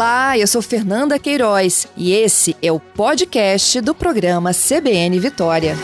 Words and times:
Olá, 0.00 0.38
eu 0.38 0.46
sou 0.46 0.62
Fernanda 0.62 1.18
Queiroz 1.18 1.86
e 1.94 2.14
esse 2.14 2.56
é 2.62 2.72
o 2.72 2.80
podcast 2.80 3.82
do 3.82 3.94
programa 3.94 4.50
CBN 4.54 5.20
Vitória. 5.20 5.74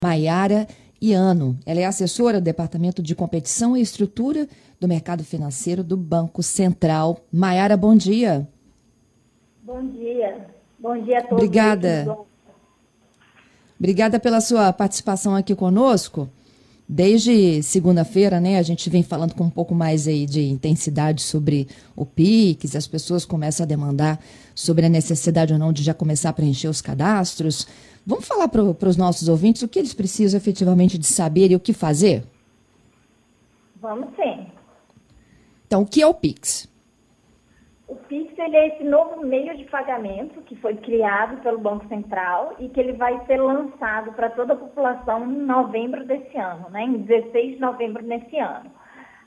Maiara 0.00 0.68
Iano, 1.02 1.58
ela 1.66 1.80
é 1.80 1.84
assessora 1.84 2.40
do 2.40 2.44
Departamento 2.44 3.02
de 3.02 3.16
Competição 3.16 3.76
e 3.76 3.80
Estrutura 3.80 4.46
do 4.78 4.86
Mercado 4.86 5.24
Financeiro 5.24 5.82
do 5.82 5.96
Banco 5.96 6.40
Central. 6.40 7.18
Maiara, 7.32 7.76
bom 7.76 7.96
dia. 7.96 8.46
Bom 9.64 9.84
dia. 9.88 10.46
Bom 10.78 11.02
dia 11.02 11.18
a 11.18 11.22
todos. 11.22 11.32
Obrigada. 11.32 12.16
Obrigada 13.76 14.20
pela 14.20 14.40
sua 14.40 14.72
participação 14.72 15.34
aqui 15.34 15.52
conosco. 15.56 16.30
Desde 16.92 17.62
segunda-feira, 17.62 18.40
né, 18.40 18.58
a 18.58 18.62
gente 18.62 18.90
vem 18.90 19.00
falando 19.00 19.32
com 19.32 19.44
um 19.44 19.50
pouco 19.50 19.72
mais 19.72 20.08
aí 20.08 20.26
de 20.26 20.48
intensidade 20.48 21.22
sobre 21.22 21.68
o 21.94 22.04
PIX, 22.04 22.74
as 22.74 22.88
pessoas 22.88 23.24
começam 23.24 23.62
a 23.62 23.66
demandar 23.66 24.18
sobre 24.56 24.84
a 24.84 24.88
necessidade 24.88 25.52
ou 25.52 25.58
não 25.58 25.72
de 25.72 25.84
já 25.84 25.94
começar 25.94 26.30
a 26.30 26.32
preencher 26.32 26.66
os 26.66 26.82
cadastros. 26.82 27.68
Vamos 28.04 28.26
falar 28.26 28.48
para 28.48 28.88
os 28.88 28.96
nossos 28.96 29.28
ouvintes 29.28 29.62
o 29.62 29.68
que 29.68 29.78
eles 29.78 29.94
precisam 29.94 30.36
efetivamente 30.36 30.98
de 30.98 31.06
saber 31.06 31.52
e 31.52 31.54
o 31.54 31.60
que 31.60 31.72
fazer? 31.72 32.24
Vamos 33.80 34.08
sim. 34.16 34.48
Então, 35.68 35.82
o 35.82 35.86
que 35.86 36.02
é 36.02 36.06
o 36.08 36.12
PIX? 36.12 36.68
Ele 38.42 38.56
é 38.56 38.68
esse 38.68 38.84
novo 38.84 39.24
meio 39.24 39.54
de 39.56 39.64
pagamento 39.64 40.40
que 40.42 40.56
foi 40.56 40.74
criado 40.76 41.40
pelo 41.42 41.58
Banco 41.58 41.86
Central 41.88 42.54
e 42.58 42.68
que 42.68 42.80
ele 42.80 42.94
vai 42.94 43.24
ser 43.26 43.36
lançado 43.36 44.12
para 44.12 44.30
toda 44.30 44.54
a 44.54 44.56
população 44.56 45.24
em 45.24 45.42
novembro 45.42 46.04
desse 46.06 46.36
ano, 46.38 46.70
né? 46.70 46.82
em 46.84 47.02
16 47.02 47.54
de 47.54 47.60
novembro 47.60 48.02
desse 48.02 48.38
ano. 48.38 48.70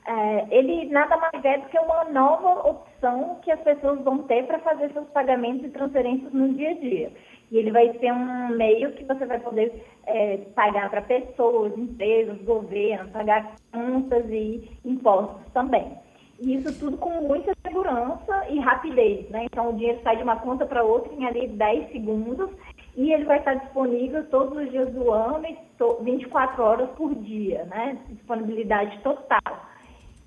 É, 0.06 0.46
ele 0.50 0.90
nada 0.90 1.16
mais 1.16 1.42
é 1.44 1.58
do 1.58 1.68
que 1.68 1.78
uma 1.78 2.04
nova 2.04 2.68
opção 2.68 3.38
que 3.42 3.50
as 3.50 3.60
pessoas 3.60 4.00
vão 4.02 4.18
ter 4.24 4.46
para 4.46 4.58
fazer 4.58 4.92
seus 4.92 5.08
pagamentos 5.08 5.64
e 5.64 5.70
transferências 5.70 6.30
no 6.32 6.52
dia 6.52 6.70
a 6.70 6.74
dia. 6.74 7.12
E 7.50 7.56
ele 7.56 7.70
vai 7.70 7.96
ser 7.98 8.12
um 8.12 8.48
meio 8.48 8.92
que 8.92 9.04
você 9.04 9.24
vai 9.24 9.38
poder 9.38 9.72
é, 10.06 10.38
pagar 10.54 10.90
para 10.90 11.00
pessoas, 11.02 11.76
empresas, 11.78 12.36
governos, 12.42 13.12
pagar 13.12 13.54
contas 13.72 14.26
e 14.28 14.68
impostos 14.84 15.50
também. 15.52 16.03
Isso 16.40 16.78
tudo 16.78 16.96
com 16.96 17.20
muita 17.22 17.52
segurança 17.62 18.46
e 18.50 18.58
rapidez, 18.58 19.28
né? 19.30 19.44
Então, 19.44 19.70
o 19.70 19.72
dinheiro 19.74 20.00
sai 20.02 20.16
de 20.16 20.22
uma 20.22 20.36
conta 20.36 20.66
para 20.66 20.82
outra 20.82 21.12
em 21.14 21.24
ali 21.24 21.46
10 21.48 21.92
segundos 21.92 22.50
e 22.96 23.12
ele 23.12 23.24
vai 23.24 23.38
estar 23.38 23.54
disponível 23.54 24.24
todos 24.26 24.56
os 24.56 24.70
dias 24.70 24.90
do 24.92 25.12
ano 25.12 25.46
e 25.46 25.56
24 26.04 26.62
horas 26.62 26.90
por 26.90 27.14
dia, 27.14 27.64
né? 27.64 27.98
Disponibilidade 28.08 28.98
total. 29.00 29.40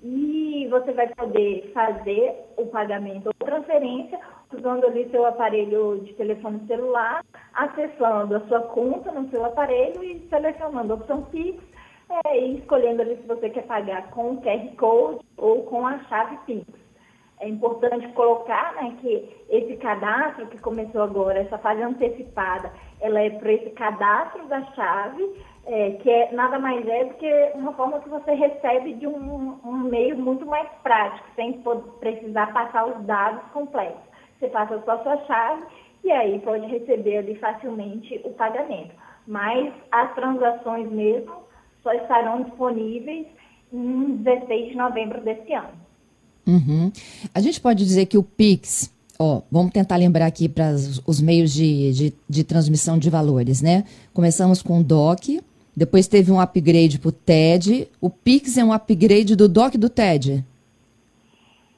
E 0.02 0.66
você 0.70 0.92
vai 0.92 1.08
poder 1.08 1.72
fazer 1.74 2.34
o 2.56 2.66
pagamento 2.66 3.26
ou 3.26 3.46
transferência 3.46 4.18
usando 4.56 4.86
ali 4.86 5.10
seu 5.10 5.26
aparelho 5.26 6.00
de 6.04 6.14
telefone 6.14 6.66
celular, 6.66 7.24
acessando 7.52 8.36
a 8.36 8.40
sua 8.46 8.60
conta 8.60 9.10
no 9.12 9.28
seu 9.28 9.44
aparelho 9.44 10.02
e 10.02 10.26
selecionando 10.30 10.92
a 10.92 10.96
opção 10.96 11.22
Pix 11.24 11.62
é, 12.24 12.38
e 12.38 12.58
escolhendo 12.58 13.02
ali 13.02 13.16
se 13.16 13.26
você 13.26 13.50
quer 13.50 13.66
pagar 13.66 14.10
com 14.10 14.32
o 14.32 14.40
QR 14.40 14.76
Code 14.76 15.20
ou 15.36 15.64
com 15.64 15.86
a 15.86 15.98
chave 16.04 16.38
Pix. 16.46 16.66
É 17.40 17.48
importante 17.48 18.08
colocar 18.14 18.74
né, 18.74 18.96
que 19.00 19.46
esse 19.48 19.76
cadastro 19.76 20.46
que 20.48 20.58
começou 20.58 21.02
agora, 21.02 21.38
essa 21.38 21.56
fase 21.58 21.82
antecipada, 21.82 22.72
ela 23.00 23.20
é 23.20 23.30
para 23.30 23.52
esse 23.52 23.70
cadastro 23.70 24.44
da 24.48 24.60
chave, 24.72 25.40
é, 25.66 25.92
que 25.92 26.10
é 26.10 26.32
nada 26.32 26.58
mais 26.58 26.86
é 26.88 27.04
do 27.04 27.14
que 27.14 27.52
uma 27.54 27.72
forma 27.74 28.00
que 28.00 28.08
você 28.08 28.32
recebe 28.32 28.94
de 28.94 29.06
um, 29.06 29.60
um 29.64 29.78
meio 29.84 30.16
muito 30.18 30.44
mais 30.46 30.68
prático, 30.82 31.28
sem 31.36 31.62
precisar 32.00 32.52
passar 32.52 32.86
os 32.86 33.04
dados 33.04 33.42
completos. 33.52 34.02
Você 34.38 34.48
passa 34.48 34.82
só 34.84 34.92
a 34.92 35.02
sua 35.02 35.16
chave 35.26 35.62
e 36.02 36.10
aí 36.10 36.40
pode 36.40 36.66
receber 36.66 37.18
ali 37.18 37.36
facilmente 37.36 38.20
o 38.24 38.30
pagamento. 38.32 38.94
Mas 39.26 39.72
as 39.92 40.12
transações 40.14 40.90
mesmo 40.90 41.47
só 41.82 41.92
estarão 41.92 42.42
disponíveis 42.42 43.26
em 43.72 44.16
16 44.16 44.70
de 44.70 44.76
novembro 44.76 45.20
desse 45.20 45.52
ano. 45.52 45.88
Uhum. 46.46 46.90
A 47.34 47.40
gente 47.40 47.60
pode 47.60 47.84
dizer 47.84 48.06
que 48.06 48.16
o 48.16 48.22
Pix, 48.22 48.94
ó, 49.18 49.42
vamos 49.50 49.72
tentar 49.72 49.96
lembrar 49.96 50.26
aqui 50.26 50.48
para 50.48 50.72
os 51.06 51.20
meios 51.20 51.52
de, 51.52 51.92
de, 51.92 52.14
de, 52.28 52.44
transmissão 52.44 52.98
de 52.98 53.10
valores, 53.10 53.60
né? 53.60 53.84
Começamos 54.14 54.62
com 54.62 54.80
o 54.80 54.84
DOC, 54.84 55.42
depois 55.76 56.08
teve 56.08 56.32
um 56.32 56.40
upgrade 56.40 56.98
para 56.98 57.08
o 57.08 57.12
TED. 57.12 57.88
O 58.00 58.08
Pix 58.08 58.56
é 58.56 58.64
um 58.64 58.72
upgrade 58.72 59.36
do 59.36 59.48
DOC 59.48 59.76
do 59.76 59.90
TED? 59.90 60.44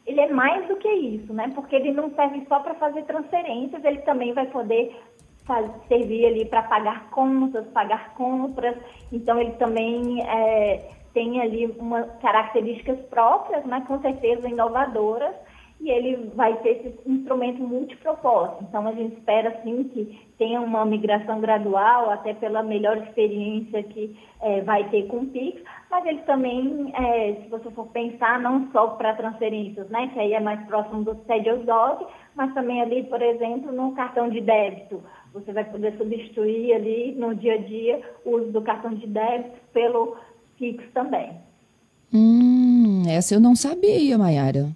Ele 0.06 0.20
é 0.20 0.32
mais 0.32 0.66
do 0.68 0.76
que 0.76 0.88
isso, 0.88 1.32
né? 1.32 1.50
Porque 1.54 1.76
ele 1.76 1.92
não 1.92 2.14
serve 2.14 2.44
só 2.48 2.60
para 2.60 2.74
fazer 2.74 3.02
transferências, 3.02 3.84
ele 3.84 3.98
também 3.98 4.32
vai 4.32 4.46
poder 4.46 4.96
servir 5.88 6.26
ali 6.26 6.44
para 6.44 6.62
pagar 6.62 7.10
contas, 7.10 7.66
pagar 7.68 8.14
compras. 8.14 8.76
Então, 9.12 9.38
ele 9.40 9.52
também 9.52 10.22
é, 10.22 10.90
tem 11.12 11.40
ali 11.40 11.66
umas 11.78 12.06
características 12.20 12.98
próprias, 13.06 13.64
mas 13.66 13.86
com 13.86 14.00
certeza 14.00 14.48
inovadoras, 14.48 15.34
e 15.80 15.90
ele 15.90 16.30
vai 16.34 16.54
ter 16.58 16.72
esse 16.72 17.10
instrumento 17.10 17.62
multipropósito. 17.62 18.64
Então, 18.68 18.86
a 18.86 18.92
gente 18.92 19.16
espera, 19.16 19.60
sim, 19.62 19.84
que 19.84 20.20
tenha 20.36 20.60
uma 20.60 20.84
migração 20.84 21.40
gradual, 21.40 22.10
até 22.10 22.34
pela 22.34 22.62
melhor 22.62 22.98
experiência 22.98 23.82
que 23.82 24.14
é, 24.42 24.60
vai 24.60 24.88
ter 24.90 25.06
com 25.06 25.18
o 25.18 25.26
Pix, 25.26 25.62
mas 25.90 26.04
ele 26.04 26.20
também, 26.20 26.92
é, 26.94 27.34
se 27.42 27.48
você 27.48 27.70
for 27.70 27.86
pensar, 27.88 28.38
não 28.40 28.70
só 28.72 28.88
para 28.88 29.14
transferências, 29.14 29.88
né, 29.88 30.10
que 30.12 30.20
aí 30.20 30.34
é 30.34 30.40
mais 30.40 30.62
próximo 30.66 31.02
do 31.02 31.14
CED 31.24 31.64
DOC, 31.64 32.06
mas 32.34 32.52
também 32.54 32.80
ali, 32.82 33.02
por 33.04 33.20
exemplo, 33.20 33.72
no 33.72 33.92
cartão 33.92 34.28
de 34.28 34.40
débito. 34.40 35.02
Você 35.32 35.52
vai 35.52 35.64
poder 35.64 35.96
substituir 35.96 36.74
ali 36.74 37.12
no 37.12 37.34
dia 37.34 37.54
a 37.54 37.58
dia 37.58 38.00
o 38.24 38.36
uso 38.36 38.50
do 38.50 38.62
cartão 38.62 38.92
de 38.94 39.06
débito 39.06 39.56
pelo 39.72 40.16
Pix 40.58 40.84
também. 40.92 41.30
Hum, 42.12 43.04
essa 43.08 43.34
eu 43.34 43.40
não 43.40 43.54
sabia, 43.54 44.18
Mayara. 44.18 44.70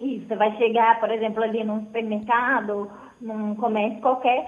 Isso, 0.00 0.26
você 0.26 0.36
vai 0.36 0.54
chegar, 0.58 1.00
por 1.00 1.10
exemplo, 1.10 1.42
ali 1.42 1.64
num 1.64 1.80
supermercado, 1.86 2.90
num 3.20 3.54
comércio 3.54 4.00
qualquer, 4.00 4.46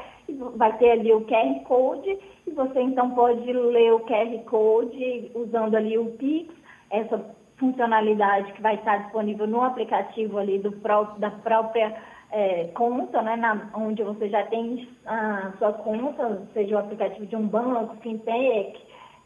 vai 0.56 0.76
ter 0.76 0.90
ali 0.90 1.12
o 1.12 1.22
QR 1.22 1.60
Code 1.64 2.18
e 2.46 2.50
você 2.50 2.80
então 2.80 3.10
pode 3.12 3.50
ler 3.50 3.94
o 3.94 4.00
QR 4.00 4.38
Code 4.44 5.30
usando 5.34 5.74
ali 5.74 5.96
o 5.96 6.12
Pix, 6.12 6.52
essa 6.90 7.18
funcionalidade 7.56 8.52
que 8.52 8.62
vai 8.62 8.76
estar 8.76 8.98
disponível 8.98 9.46
no 9.46 9.62
aplicativo 9.62 10.38
ali 10.38 10.58
do 10.58 10.72
próprio, 10.72 11.18
da 11.18 11.30
própria 11.30 11.96
é, 12.30 12.64
conta, 12.74 13.22
né, 13.22 13.36
na, 13.36 13.70
onde 13.74 14.02
você 14.02 14.28
já 14.28 14.44
tem 14.46 14.88
a 15.06 15.52
sua 15.58 15.72
conta, 15.72 16.42
seja 16.52 16.76
o 16.76 16.78
aplicativo 16.78 17.26
de 17.26 17.36
um 17.36 17.46
banco, 17.46 17.96
fintech, 17.96 18.78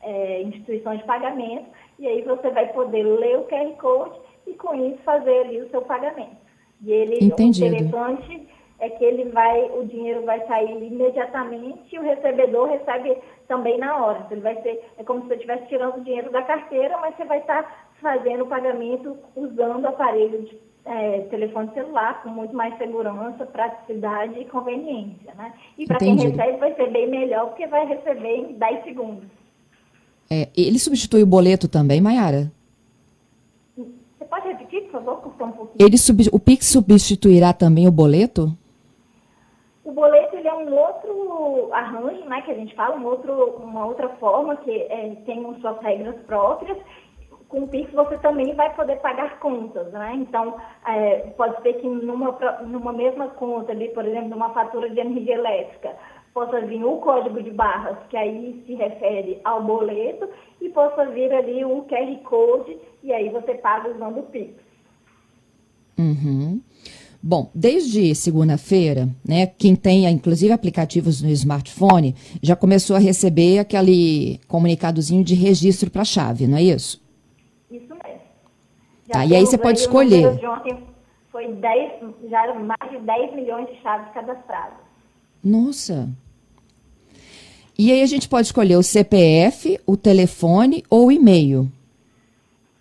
é, 0.02 0.42
instituição 0.42 0.96
de 0.96 1.04
pagamento, 1.04 1.66
e 1.98 2.06
aí 2.06 2.22
você 2.22 2.50
vai 2.50 2.72
poder 2.72 3.02
ler 3.02 3.38
o 3.38 3.44
QR 3.44 3.70
Code 3.78 4.18
e 4.46 4.54
com 4.54 4.74
isso 4.74 4.98
fazer 5.04 5.40
ali 5.40 5.60
o 5.62 5.70
seu 5.70 5.82
pagamento. 5.82 6.36
E 6.82 6.92
ele, 6.92 7.24
Entendido. 7.24 7.66
o 7.66 7.78
interessante 7.78 8.48
é 8.80 8.90
que 8.90 9.04
ele 9.04 9.30
vai, 9.30 9.70
o 9.70 9.86
dinheiro 9.86 10.24
vai 10.24 10.44
sair 10.46 10.84
imediatamente 10.84 11.94
e 11.94 11.98
o 11.98 12.02
recebedor 12.02 12.68
recebe 12.68 13.16
também 13.46 13.78
na 13.78 13.96
hora. 13.96 14.18
Então, 14.18 14.32
ele 14.32 14.40
vai 14.40 14.60
ser, 14.62 14.84
é 14.98 15.04
como 15.04 15.22
se 15.22 15.28
você 15.28 15.34
estivesse 15.34 15.66
tirando 15.68 15.98
o 15.98 16.04
dinheiro 16.04 16.32
da 16.32 16.42
carteira, 16.42 16.98
mas 16.98 17.16
você 17.16 17.24
vai 17.24 17.38
estar 17.38 17.90
fazendo 18.00 18.42
o 18.42 18.48
pagamento 18.48 19.16
usando 19.36 19.84
o 19.84 19.88
aparelho 19.88 20.42
de 20.42 20.58
é, 20.84 21.20
telefone 21.30 21.70
celular 21.74 22.22
com 22.22 22.30
muito 22.30 22.54
mais 22.54 22.76
segurança, 22.76 23.46
praticidade 23.46 24.38
e 24.38 24.44
conveniência, 24.46 25.32
né? 25.34 25.52
E 25.78 25.86
para 25.86 25.98
quem 25.98 26.16
recebe 26.16 26.58
vai 26.58 26.74
ser 26.74 26.90
bem 26.90 27.08
melhor, 27.08 27.48
porque 27.48 27.66
vai 27.66 27.86
receber 27.86 28.36
em 28.36 28.52
10 28.54 28.84
segundos. 28.84 29.24
É, 30.30 30.48
ele 30.56 30.78
substitui 30.78 31.22
o 31.22 31.26
boleto 31.26 31.68
também, 31.68 32.00
Mayara? 32.00 32.50
Você 33.76 34.24
pode 34.28 34.48
repetir, 34.48 34.82
por 34.84 34.92
favor, 34.92 35.26
um 35.26 35.52
pouquinho. 35.52 35.86
Ele 35.86 35.98
sub, 35.98 36.22
o 36.32 36.38
Pix 36.38 36.66
substituirá 36.66 37.52
também 37.52 37.86
o 37.86 37.92
boleto? 37.92 38.56
O 39.84 39.92
boleto 39.92 40.36
ele 40.36 40.48
é 40.48 40.54
um 40.54 40.72
outro 40.74 41.72
arranjo, 41.72 42.24
né, 42.24 42.40
que 42.42 42.50
a 42.50 42.54
gente 42.54 42.74
fala, 42.74 42.96
um 42.96 43.04
outro, 43.04 43.32
uma 43.56 43.84
outra 43.84 44.08
forma 44.16 44.56
que 44.56 44.70
é, 44.70 45.16
tem 45.26 45.42
suas 45.60 45.78
regras 45.80 46.16
próprias 46.26 46.78
com 47.52 47.64
o 47.64 47.68
Pix 47.68 47.92
você 47.92 48.16
também 48.18 48.54
vai 48.54 48.74
poder 48.74 48.96
pagar 48.96 49.38
contas, 49.38 49.92
né? 49.92 50.14
Então, 50.16 50.56
é, 50.88 51.18
pode 51.36 51.60
ser 51.62 51.74
que 51.74 51.86
numa, 51.86 52.32
numa 52.62 52.92
mesma 52.94 53.28
conta 53.28 53.72
ali, 53.72 53.90
por 53.90 54.06
exemplo, 54.06 54.30
numa 54.30 54.54
fatura 54.54 54.88
de 54.88 54.98
energia 54.98 55.34
elétrica, 55.34 55.94
possa 56.32 56.62
vir 56.62 56.82
o 56.82 56.96
código 56.96 57.42
de 57.42 57.50
barras, 57.50 57.98
que 58.08 58.16
aí 58.16 58.64
se 58.66 58.74
refere 58.74 59.38
ao 59.44 59.62
boleto, 59.62 60.28
e 60.62 60.70
possa 60.70 61.04
vir 61.10 61.30
ali 61.30 61.62
o 61.62 61.82
QR 61.82 62.16
Code, 62.24 62.78
e 63.02 63.12
aí 63.12 63.28
você 63.28 63.54
paga 63.54 63.90
usando 63.90 64.20
o 64.20 64.22
Pix. 64.22 64.54
Uhum. 65.98 66.62
Bom, 67.22 67.50
desde 67.54 68.14
segunda-feira, 68.14 69.08
né, 69.24 69.46
quem 69.46 69.76
tem 69.76 70.06
inclusive 70.06 70.52
aplicativos 70.52 71.20
no 71.20 71.28
smartphone 71.28 72.16
já 72.42 72.56
começou 72.56 72.96
a 72.96 72.98
receber 72.98 73.58
aquele 73.58 74.40
comunicadozinho 74.48 75.22
de 75.22 75.34
registro 75.34 75.90
para 75.90 76.02
a 76.02 76.06
chave, 76.06 76.48
não 76.48 76.56
é 76.56 76.62
isso? 76.62 77.01
Tá, 79.12 79.26
e 79.26 79.36
aí 79.36 79.46
você 79.46 79.58
pode 79.58 79.78
escolher. 79.78 80.36
De 80.36 80.46
ontem 80.46 80.82
foi 81.30 81.48
10, 81.52 81.92
já 82.28 82.44
eram 82.44 82.64
mais 82.64 82.90
de 82.90 82.98
10 82.98 83.34
milhões 83.34 83.68
de 83.68 83.80
chaves 83.82 84.12
cadastradas. 84.12 84.78
Nossa. 85.42 86.08
E 87.78 87.90
aí 87.90 88.02
a 88.02 88.06
gente 88.06 88.28
pode 88.28 88.46
escolher 88.46 88.76
o 88.76 88.82
CPF, 88.82 89.80
o 89.86 89.96
telefone 89.96 90.84
ou 90.90 91.06
o 91.06 91.12
e-mail. 91.12 91.68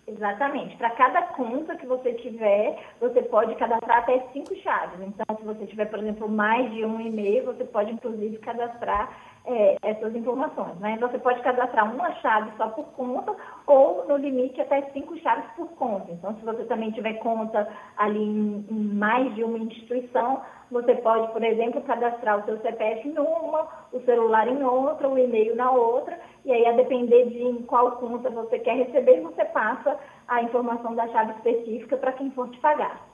Exatamente. 0.06 0.76
Para 0.76 0.90
cada 0.90 1.22
conta 1.22 1.74
que 1.76 1.86
você 1.86 2.12
tiver, 2.14 2.78
você 3.00 3.22
pode 3.22 3.54
cadastrar 3.54 3.98
até 3.98 4.22
cinco 4.32 4.54
chaves. 4.56 5.00
Então, 5.00 5.36
se 5.36 5.44
você 5.44 5.66
tiver, 5.66 5.86
por 5.86 5.98
exemplo, 5.98 6.28
mais 6.28 6.70
de 6.72 6.84
um 6.84 7.00
e-mail, 7.00 7.46
você 7.46 7.64
pode, 7.64 7.92
inclusive, 7.92 8.36
cadastrar 8.38 9.10
é, 9.44 9.76
essas 9.82 10.14
informações. 10.14 10.78
Né? 10.78 10.96
Você 11.00 11.18
pode 11.18 11.40
cadastrar 11.42 11.92
uma 11.92 12.12
chave 12.16 12.50
só 12.56 12.68
por 12.68 12.84
conta 12.92 13.34
ou, 13.66 14.06
no 14.06 14.16
limite, 14.16 14.60
até 14.60 14.82
cinco 14.92 15.18
chaves 15.18 15.44
por 15.56 15.68
conta. 15.70 16.12
Então, 16.12 16.34
se 16.36 16.44
você 16.44 16.64
também 16.64 16.90
tiver 16.92 17.14
conta 17.14 17.68
ali 17.96 18.22
em, 18.22 18.66
em 18.70 18.94
mais 18.94 19.34
de 19.34 19.42
uma 19.42 19.58
instituição, 19.58 20.40
você 20.70 20.94
pode, 20.96 21.32
por 21.32 21.42
exemplo, 21.42 21.82
cadastrar 21.82 22.40
o 22.40 22.44
seu 22.44 22.60
CPF 22.60 23.06
em 23.06 23.18
uma, 23.18 23.68
o 23.92 24.00
celular 24.00 24.48
em 24.48 24.62
outra, 24.62 25.08
o 25.08 25.18
e-mail 25.18 25.54
na 25.54 25.70
outra, 25.70 26.18
e 26.44 26.52
aí, 26.52 26.66
a 26.66 26.72
depender 26.72 27.28
de 27.28 27.42
em 27.42 27.62
qual 27.62 27.92
conta 27.92 28.30
você 28.30 28.58
quer 28.58 28.76
receber, 28.76 29.20
você 29.20 29.44
passa 29.44 29.96
a 30.26 30.42
informação 30.42 30.94
da 30.94 31.06
chave 31.08 31.32
específica 31.32 31.96
para 31.96 32.12
quem 32.12 32.30
for 32.30 32.48
te 32.48 32.58
pagar. 32.58 33.06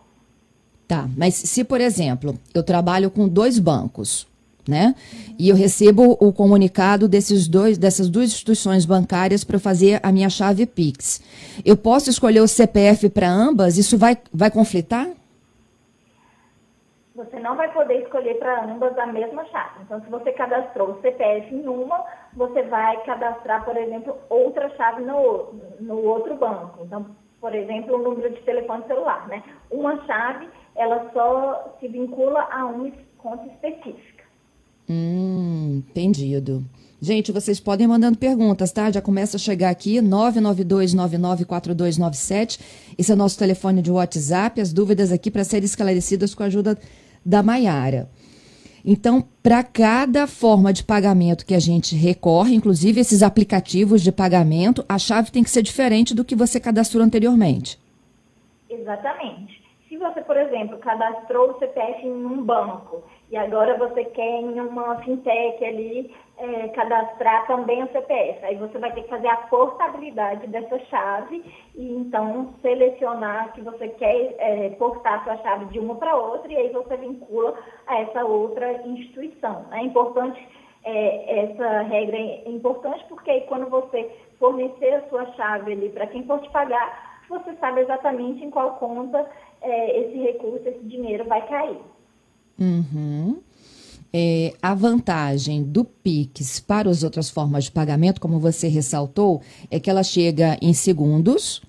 Tá, 0.86 1.06
mas 1.16 1.34
se, 1.34 1.64
por 1.64 1.80
exemplo, 1.80 2.34
eu 2.54 2.64
trabalho 2.64 3.10
com 3.10 3.28
dois 3.28 3.58
bancos, 3.58 4.26
né? 4.68 4.94
E 5.38 5.48
eu 5.48 5.56
recebo 5.56 6.16
o 6.20 6.32
comunicado 6.32 7.08
desses 7.08 7.48
dois, 7.48 7.78
dessas 7.78 8.10
duas 8.10 8.26
instituições 8.26 8.84
bancárias 8.84 9.42
para 9.42 9.58
fazer 9.58 9.98
a 10.02 10.12
minha 10.12 10.28
chave 10.28 10.66
Pix. 10.66 11.22
Eu 11.64 11.76
posso 11.76 12.10
escolher 12.10 12.40
o 12.40 12.48
CPF 12.48 13.08
para 13.08 13.28
ambas? 13.28 13.78
Isso 13.78 13.96
vai, 13.96 14.18
vai 14.32 14.50
conflitar? 14.50 15.08
Você 17.14 17.40
não 17.40 17.56
vai 17.56 17.72
poder 17.72 18.02
escolher 18.02 18.38
para 18.38 18.64
ambas 18.64 18.96
a 18.96 19.06
mesma 19.06 19.44
chave. 19.46 19.80
Então, 19.82 20.00
se 20.02 20.08
você 20.08 20.30
cadastrou 20.32 20.90
o 20.90 21.00
CPF 21.00 21.52
em 21.52 21.66
uma, 21.66 22.04
você 22.34 22.62
vai 22.62 22.96
cadastrar, 23.02 23.64
por 23.64 23.76
exemplo, 23.76 24.16
outra 24.28 24.68
chave 24.76 25.02
no, 25.02 25.54
no 25.80 26.04
outro 26.04 26.36
banco. 26.36 26.84
Então, 26.84 27.06
por 27.40 27.54
exemplo, 27.54 27.96
o 27.96 28.02
número 28.02 28.30
de 28.30 28.40
telefone 28.42 28.84
celular, 28.86 29.26
né? 29.26 29.42
Uma 29.70 30.04
chave, 30.06 30.48
ela 30.76 31.10
só 31.12 31.76
se 31.80 31.88
vincula 31.88 32.46
a 32.52 32.66
uma 32.66 32.92
conta 33.16 33.46
específica. 33.46 34.17
Hum, 34.88 35.82
entendido. 35.90 36.64
Gente, 37.00 37.31
vocês 37.31 37.61
podem 37.61 37.85
ir 37.85 37.88
mandando 37.88 38.19
perguntas, 38.19 38.73
tá? 38.73 38.90
Já 38.90 39.00
começa 39.00 39.37
a 39.37 39.40
chegar 39.40 39.70
aqui, 39.70 40.00
992994297. 40.00 42.58
Esse 42.96 43.12
é 43.12 43.14
o 43.14 43.19
nosso 43.19 43.38
telefone 43.38 43.81
de 43.81 43.88
WhatsApp. 43.90 44.61
As 44.61 44.73
dúvidas 44.73 45.12
aqui 45.12 45.31
para 45.31 45.44
serem 45.44 45.64
esclarecidas 45.64 46.35
com 46.35 46.43
a 46.43 46.46
ajuda 46.46 46.76
da 47.25 47.40
Maiara. 47.43 48.11
Então, 48.85 49.25
para 49.43 49.62
cada 49.62 50.26
forma 50.26 50.73
de 50.73 50.82
pagamento 50.82 51.46
que 51.46 51.55
a 51.55 51.61
gente 51.61 51.94
recorre, 51.94 52.55
inclusive 52.55 53.00
esses 53.00 53.23
aplicativos 53.23 54.02
de 54.02 54.11
pagamento, 54.11 54.85
a 54.88 54.99
chave 54.99 55.31
tem 55.31 55.44
que 55.44 55.50
ser 55.50 55.62
diferente 55.62 56.14
do 56.14 56.25
que 56.25 56.35
você 56.35 56.58
cadastrou 56.58 57.05
anteriormente. 57.05 57.79
Exatamente. 58.69 59.67
Se 59.98 60.04
você, 60.04 60.20
por 60.22 60.36
exemplo, 60.36 60.78
cadastrou 60.78 61.50
o 61.50 61.58
CPF 61.58 62.06
em 62.06 62.24
um 62.24 62.44
banco 62.44 63.02
e 63.32 63.36
agora 63.36 63.76
você 63.76 64.04
quer 64.04 64.42
em 64.42 64.60
uma 64.60 64.94
fintech 65.02 65.64
ali 65.64 66.14
é, 66.36 66.68
cadastrar 66.68 67.48
também 67.48 67.82
o 67.82 67.88
CPF. 67.90 68.44
Aí 68.44 68.54
você 68.54 68.78
vai 68.78 68.92
ter 68.92 69.02
que 69.02 69.08
fazer 69.08 69.26
a 69.26 69.38
portabilidade 69.48 70.46
dessa 70.46 70.78
chave 70.84 71.44
e 71.74 71.94
então 71.94 72.54
selecionar 72.62 73.52
que 73.54 73.60
você 73.60 73.88
quer 73.88 74.36
é, 74.38 74.70
portar 74.78 75.24
sua 75.24 75.36
chave 75.38 75.64
de 75.64 75.80
uma 75.80 75.96
para 75.96 76.14
outra 76.14 76.52
e 76.52 76.56
aí 76.56 76.68
você 76.68 76.96
vincula 76.96 77.58
a 77.88 77.98
essa 77.98 78.24
outra 78.24 78.80
instituição. 78.86 79.64
É 79.72 79.82
importante, 79.82 80.40
é, 80.84 81.40
essa 81.40 81.80
regra 81.82 82.16
é 82.16 82.48
importante 82.48 83.04
porque 83.08 83.32
aí 83.32 83.40
quando 83.48 83.68
você 83.68 84.08
fornecer 84.38 84.94
a 84.94 85.08
sua 85.08 85.26
chave 85.32 85.72
ali 85.72 85.88
para 85.88 86.06
quem 86.06 86.24
for 86.24 86.40
te 86.40 86.48
pagar, 86.50 87.18
você 87.28 87.54
sabe 87.56 87.82
exatamente 87.82 88.44
em 88.44 88.50
qual 88.50 88.76
conta 88.76 89.28
é, 89.62 90.00
esse 90.00 90.19
recurso, 90.19 90.69
esse 90.69 90.84
dinheiro 90.84 91.25
vai 91.26 91.46
cair. 91.49 91.78
Uhum. 92.58 93.38
É, 94.12 94.55
a 94.62 94.75
vantagem 94.75 95.62
do 95.62 95.84
Pix 95.84 96.60
para 96.60 96.88
as 96.88 97.02
outras 97.02 97.28
formas 97.28 97.64
de 97.64 97.70
pagamento, 97.70 98.20
como 98.20 98.38
você 98.38 98.66
ressaltou, 98.69 99.43
é 99.70 99.78
que 99.78 99.90
ela 99.90 100.02
chega 100.02 100.56
em 100.62 100.72
segundos 100.72 101.62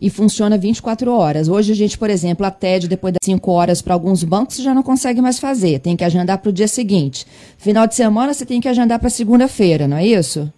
e 0.00 0.10
funciona 0.10 0.58
24 0.58 1.10
horas. 1.10 1.48
Hoje 1.48 1.72
a 1.72 1.74
gente, 1.74 1.96
por 1.96 2.10
exemplo, 2.10 2.44
a 2.44 2.50
TED, 2.50 2.86
depois 2.86 3.14
das 3.14 3.24
5 3.24 3.50
horas 3.50 3.80
para 3.80 3.94
alguns 3.94 4.22
bancos, 4.22 4.56
já 4.56 4.74
não 4.74 4.82
consegue 4.82 5.22
mais 5.22 5.38
fazer. 5.38 5.78
Tem 5.78 5.96
que 5.96 6.04
agendar 6.04 6.38
para 6.38 6.50
o 6.50 6.52
dia 6.52 6.68
seguinte. 6.68 7.26
Final 7.56 7.86
de 7.86 7.94
semana 7.94 8.34
você 8.34 8.44
tem 8.44 8.60
que 8.60 8.68
agendar 8.68 8.98
para 8.98 9.08
segunda-feira, 9.08 9.88
não 9.88 9.96
é 9.96 10.06
isso? 10.06 10.52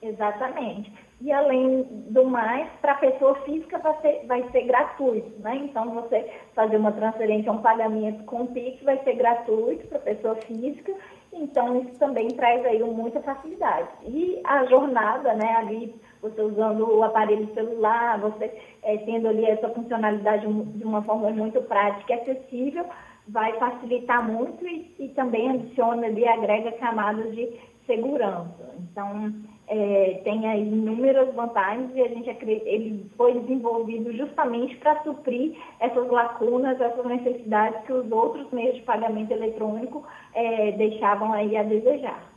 Exatamente. 0.00 0.99
E 1.20 1.30
além 1.30 1.82
do 2.08 2.24
mais, 2.24 2.66
para 2.80 2.92
a 2.92 2.98
pessoa 2.98 3.34
física 3.42 3.78
vai 3.78 4.00
ser, 4.00 4.26
vai 4.26 4.50
ser 4.50 4.62
gratuito, 4.62 5.38
né? 5.40 5.56
Então, 5.56 5.90
você 5.90 6.30
fazer 6.54 6.78
uma 6.78 6.92
transferência, 6.92 7.52
um 7.52 7.60
pagamento 7.60 8.24
com 8.24 8.42
o 8.42 8.46
Pix 8.46 8.82
vai 8.82 8.96
ser 9.04 9.16
gratuito 9.16 9.86
para 9.88 9.98
a 9.98 10.02
pessoa 10.02 10.34
física, 10.36 10.94
então 11.30 11.82
isso 11.82 11.98
também 11.98 12.28
traz 12.28 12.64
aí 12.64 12.82
muita 12.82 13.20
facilidade. 13.20 13.88
E 14.06 14.40
a 14.44 14.64
jornada, 14.64 15.34
né, 15.34 15.56
ali, 15.56 15.94
você 16.22 16.40
usando 16.40 16.88
o 16.88 17.02
aparelho 17.02 17.52
celular, 17.52 18.18
você 18.18 18.50
é, 18.82 18.96
tendo 18.98 19.28
ali 19.28 19.44
essa 19.44 19.68
funcionalidade 19.68 20.46
de 20.46 20.84
uma 20.84 21.02
forma 21.02 21.30
muito 21.30 21.60
prática 21.62 22.14
e 22.14 22.20
acessível, 22.20 22.86
vai 23.28 23.52
facilitar 23.58 24.26
muito 24.26 24.66
e, 24.66 24.94
e 24.98 25.08
também 25.10 25.50
adiciona 25.50 26.06
ali, 26.06 26.26
agrega 26.26 26.72
camadas 26.72 27.30
de 27.34 27.60
segurança. 27.86 28.74
Então, 28.78 29.32
é, 29.70 30.20
tem 30.24 30.48
aí 30.48 30.66
inúmeras 30.66 31.32
vantagens 31.32 31.90
e 31.94 32.00
a 32.00 32.08
gente 32.08 32.28
ele 32.44 33.08
foi 33.16 33.38
desenvolvido 33.38 34.12
justamente 34.16 34.76
para 34.78 35.00
suprir 35.04 35.52
essas 35.78 36.10
lacunas, 36.10 36.80
essas 36.80 37.06
necessidades 37.06 37.80
que 37.86 37.92
os 37.92 38.10
outros 38.10 38.50
meios 38.52 38.74
de 38.74 38.82
pagamento 38.82 39.30
eletrônico 39.30 40.04
é, 40.34 40.72
deixavam 40.72 41.32
aí 41.32 41.56
a 41.56 41.62
desejar. 41.62 42.28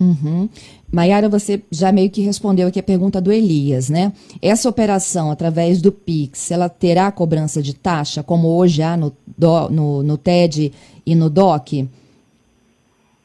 Uhum. 0.00 0.48
Maiara, 0.92 1.28
você 1.28 1.60
já 1.72 1.90
meio 1.90 2.08
que 2.08 2.20
respondeu 2.20 2.68
aqui 2.68 2.78
a 2.78 2.84
pergunta 2.84 3.20
do 3.20 3.32
Elias, 3.32 3.90
né? 3.90 4.12
Essa 4.40 4.68
operação 4.68 5.32
através 5.32 5.82
do 5.82 5.90
Pix, 5.90 6.52
ela 6.52 6.68
terá 6.68 7.10
cobrança 7.10 7.60
de 7.60 7.74
taxa, 7.74 8.22
como 8.22 8.56
hoje 8.56 8.80
há 8.84 8.96
no, 8.96 9.12
do, 9.36 9.68
no, 9.68 10.02
no 10.04 10.16
TED 10.16 10.72
e 11.04 11.16
no 11.16 11.28
DOC? 11.28 11.88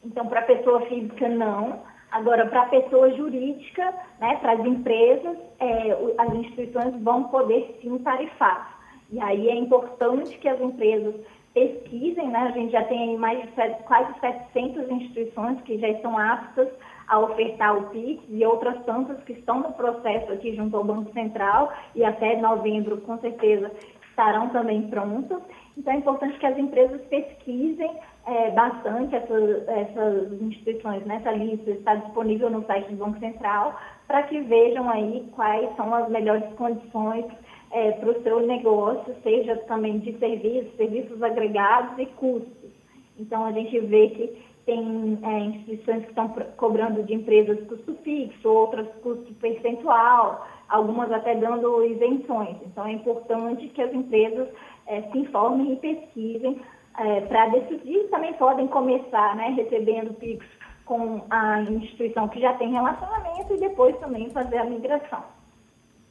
Então, 0.04 0.26
para 0.26 0.42
pessoa 0.42 0.80
física, 0.86 1.28
não 1.28 1.93
Agora, 2.14 2.46
para 2.46 2.62
a 2.62 2.66
pessoa 2.66 3.10
jurídica, 3.16 3.92
né, 4.20 4.36
para 4.36 4.52
as 4.52 4.64
empresas, 4.64 5.36
é, 5.58 6.14
as 6.16 6.32
instituições 6.32 6.94
vão 7.02 7.24
poder 7.24 7.76
sim 7.82 7.98
tarifar. 7.98 8.78
E 9.10 9.20
aí 9.20 9.48
é 9.48 9.56
importante 9.56 10.38
que 10.38 10.48
as 10.48 10.60
empresas 10.60 11.12
pesquisem, 11.52 12.28
né? 12.28 12.38
A 12.38 12.50
gente 12.52 12.70
já 12.70 12.84
tem 12.84 13.16
mais 13.16 13.42
de 13.42 13.82
quase 13.82 14.14
700 14.20 14.90
instituições 14.92 15.60
que 15.62 15.76
já 15.78 15.88
estão 15.88 16.16
aptas 16.16 16.68
a 17.08 17.18
ofertar 17.18 17.76
o 17.76 17.90
PIX 17.90 18.22
e 18.28 18.44
outras 18.46 18.80
tantas 18.84 19.20
que 19.24 19.32
estão 19.32 19.58
no 19.60 19.72
processo 19.72 20.32
aqui 20.32 20.54
junto 20.54 20.76
ao 20.76 20.84
Banco 20.84 21.12
Central 21.12 21.72
e 21.96 22.04
até 22.04 22.40
novembro, 22.40 22.98
com 22.98 23.18
certeza, 23.18 23.72
estarão 24.14 24.48
também 24.50 24.82
prontas. 24.82 25.42
Então, 25.76 25.92
é 25.92 25.96
importante 25.96 26.38
que 26.38 26.46
as 26.46 26.56
empresas 26.56 27.00
pesquisem 27.08 27.90
é, 28.26 28.50
bastante 28.52 29.14
essas, 29.14 29.68
essas 29.68 30.40
instituições 30.40 31.04
nessa 31.04 31.32
lista, 31.32 31.70
está 31.70 31.96
disponível 31.96 32.48
no 32.48 32.64
site 32.64 32.90
do 32.90 33.04
Banco 33.04 33.18
Central, 33.18 33.78
para 34.06 34.22
que 34.22 34.40
vejam 34.40 34.88
aí 34.88 35.28
quais 35.32 35.74
são 35.76 35.92
as 35.92 36.08
melhores 36.08 36.48
condições 36.54 37.26
é, 37.72 37.92
para 37.92 38.10
o 38.10 38.22
seu 38.22 38.46
negócio, 38.46 39.14
seja 39.22 39.56
também 39.66 39.98
de 39.98 40.16
serviços, 40.18 40.74
serviços 40.76 41.20
agregados 41.22 41.98
e 41.98 42.06
custos. 42.06 42.70
Então, 43.18 43.44
a 43.44 43.52
gente 43.52 43.78
vê 43.80 44.08
que 44.10 44.54
tem 44.64 45.18
é, 45.22 45.38
instituições 45.40 46.04
que 46.04 46.10
estão 46.10 46.28
cobrando 46.56 47.02
de 47.02 47.14
empresas 47.14 47.60
custo 47.66 47.94
fixo, 48.02 48.48
outras 48.48 48.88
custo 49.02 49.34
percentual, 49.34 50.46
algumas 50.68 51.10
até 51.12 51.34
dando 51.34 51.84
isenções. 51.84 52.56
Então, 52.66 52.86
é 52.86 52.92
importante 52.92 53.68
que 53.68 53.82
as 53.82 53.92
empresas 53.92 54.48
é, 54.86 55.02
se 55.02 55.18
informem 55.18 55.72
e 55.72 55.76
pesquisem 55.76 56.60
é, 56.98 57.20
para 57.22 57.48
decidir. 57.48 58.08
Também 58.10 58.32
podem 58.34 58.66
começar 58.68 59.36
né, 59.36 59.54
recebendo 59.56 60.14
PIX 60.14 60.44
com 60.84 61.22
a 61.30 61.62
instituição 61.62 62.28
que 62.28 62.40
já 62.40 62.54
tem 62.54 62.72
relacionamento 62.72 63.54
e 63.54 63.58
depois 63.58 63.98
também 63.98 64.30
fazer 64.30 64.58
a 64.58 64.64
migração. 64.64 65.22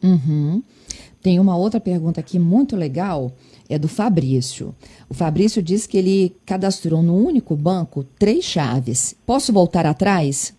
Uhum. 0.04 0.62
Tem 1.22 1.40
uma 1.40 1.56
outra 1.56 1.80
pergunta 1.80 2.20
aqui 2.20 2.38
muito 2.38 2.76
legal, 2.76 3.32
é 3.70 3.80
do 3.80 3.88
Fabrício. 3.88 4.76
O 5.10 5.14
Fabrício 5.14 5.64
diz 5.64 5.88
que 5.88 5.98
ele 5.98 6.36
cadastrou 6.46 7.02
no 7.02 7.16
único 7.16 7.56
banco 7.56 8.04
três 8.04 8.44
chaves. 8.44 9.16
Posso 9.26 9.54
voltar 9.54 9.86
atrás? 9.86 10.54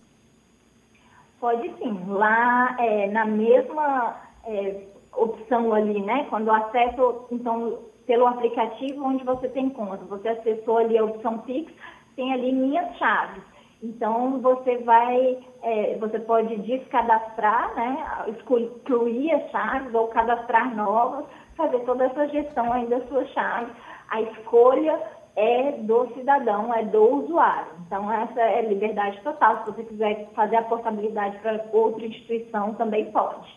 Pode 1.45 1.71
sim. 1.77 2.05
Lá 2.07 2.75
é, 2.79 3.05
na 3.11 3.23
mesma 3.23 4.15
é, 4.47 4.81
opção 5.15 5.71
ali, 5.75 6.01
né? 6.01 6.25
Quando 6.27 6.51
acesso, 6.51 7.27
então, 7.31 7.81
pelo 8.07 8.25
aplicativo 8.25 9.05
onde 9.05 9.23
você 9.23 9.47
tem 9.49 9.69
conta, 9.69 10.03
você 10.05 10.29
acessou 10.29 10.79
ali 10.79 10.97
a 10.97 11.05
opção 11.05 11.37
Pix, 11.41 11.71
tem 12.15 12.33
ali 12.33 12.51
minhas 12.51 12.97
chaves. 12.97 13.43
Então 13.83 14.41
você 14.41 14.77
vai, 14.77 15.37
é, 15.61 15.95
você 15.99 16.17
pode 16.17 16.55
descadastrar, 16.63 17.75
né? 17.75 18.25
Excluir 18.29 19.31
as 19.31 19.51
chaves 19.51 19.93
ou 19.93 20.07
cadastrar 20.07 20.75
novas, 20.75 21.25
fazer 21.55 21.77
toda 21.81 22.05
essa 22.05 22.27
gestão 22.29 22.73
aí 22.73 22.87
das 22.87 23.07
suas 23.07 23.29
chaves. 23.29 23.71
A 24.09 24.19
escolha 24.19 24.99
é 25.35 25.73
do 25.73 26.07
cidadão, 26.15 26.73
é 26.73 26.83
do 26.83 27.23
usuário. 27.23 27.73
Então, 27.85 28.11
essa 28.11 28.39
é 28.39 28.67
liberdade 28.67 29.19
total. 29.21 29.63
Se 29.63 29.71
você 29.71 29.83
quiser 29.83 30.29
fazer 30.33 30.55
a 30.55 30.63
portabilidade 30.63 31.37
para 31.39 31.65
outra 31.73 32.05
instituição, 32.05 32.73
também 32.75 33.11
pode. 33.11 33.47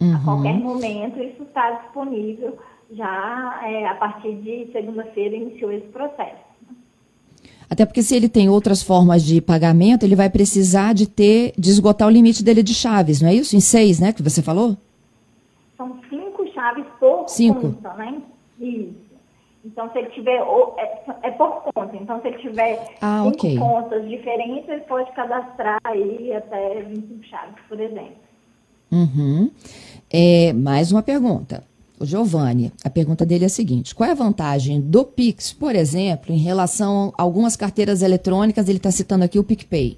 Uhum. 0.00 0.16
A 0.16 0.24
qualquer 0.24 0.54
momento, 0.54 1.22
isso 1.22 1.42
está 1.42 1.70
disponível. 1.82 2.58
Já 2.90 3.60
é, 3.64 3.86
a 3.86 3.94
partir 3.94 4.34
de 4.36 4.70
segunda-feira 4.72 5.36
iniciou 5.36 5.70
esse 5.72 5.86
processo. 5.88 6.52
Até 7.70 7.86
porque 7.86 8.02
se 8.02 8.14
ele 8.14 8.28
tem 8.28 8.50
outras 8.50 8.82
formas 8.82 9.22
de 9.22 9.40
pagamento, 9.40 10.04
ele 10.04 10.14
vai 10.14 10.28
precisar 10.28 10.92
de 10.92 11.08
ter, 11.08 11.54
de 11.56 11.70
esgotar 11.70 12.06
o 12.06 12.10
limite 12.10 12.44
dele 12.44 12.62
de 12.62 12.74
chaves, 12.74 13.22
não 13.22 13.30
é 13.30 13.34
isso? 13.34 13.56
Em 13.56 13.60
seis, 13.60 13.98
né, 13.98 14.12
que 14.12 14.22
você 14.22 14.42
falou? 14.42 14.76
São 15.78 15.98
cinco 16.10 16.46
chaves 16.52 16.84
por 17.00 17.26
cinco. 17.28 17.60
conta, 17.60 17.94
né? 17.94 18.20
Isso. 18.60 19.01
Então, 19.64 19.90
se 19.92 19.98
ele 19.98 20.10
tiver, 20.10 20.42
é, 20.76 21.04
é 21.22 21.30
por 21.30 21.62
conta, 21.72 21.96
então 21.96 22.20
se 22.20 22.28
ele 22.28 22.38
tiver 22.38 22.96
ah, 23.00 23.22
cinco 23.24 23.36
okay. 23.36 23.58
contas 23.58 24.08
diferentes, 24.08 24.68
ele 24.68 24.80
pode 24.82 25.10
cadastrar 25.12 25.78
aí 25.84 26.34
até 26.34 26.82
25 26.82 27.24
chaves, 27.24 27.54
por 27.68 27.78
exemplo. 27.78 28.16
Uhum. 28.90 29.50
É, 30.10 30.52
mais 30.52 30.90
uma 30.90 31.02
pergunta. 31.02 31.62
O 31.98 32.04
Giovanni, 32.04 32.72
a 32.84 32.90
pergunta 32.90 33.24
dele 33.24 33.44
é 33.44 33.46
a 33.46 33.50
seguinte: 33.50 33.94
qual 33.94 34.08
é 34.08 34.12
a 34.12 34.16
vantagem 34.16 34.80
do 34.80 35.04
Pix, 35.04 35.52
por 35.52 35.76
exemplo, 35.76 36.34
em 36.34 36.38
relação 36.38 37.12
a 37.16 37.22
algumas 37.22 37.54
carteiras 37.54 38.02
eletrônicas? 38.02 38.68
Ele 38.68 38.78
está 38.78 38.90
citando 38.90 39.24
aqui 39.24 39.38
o 39.38 39.44
PicPay. 39.44 39.96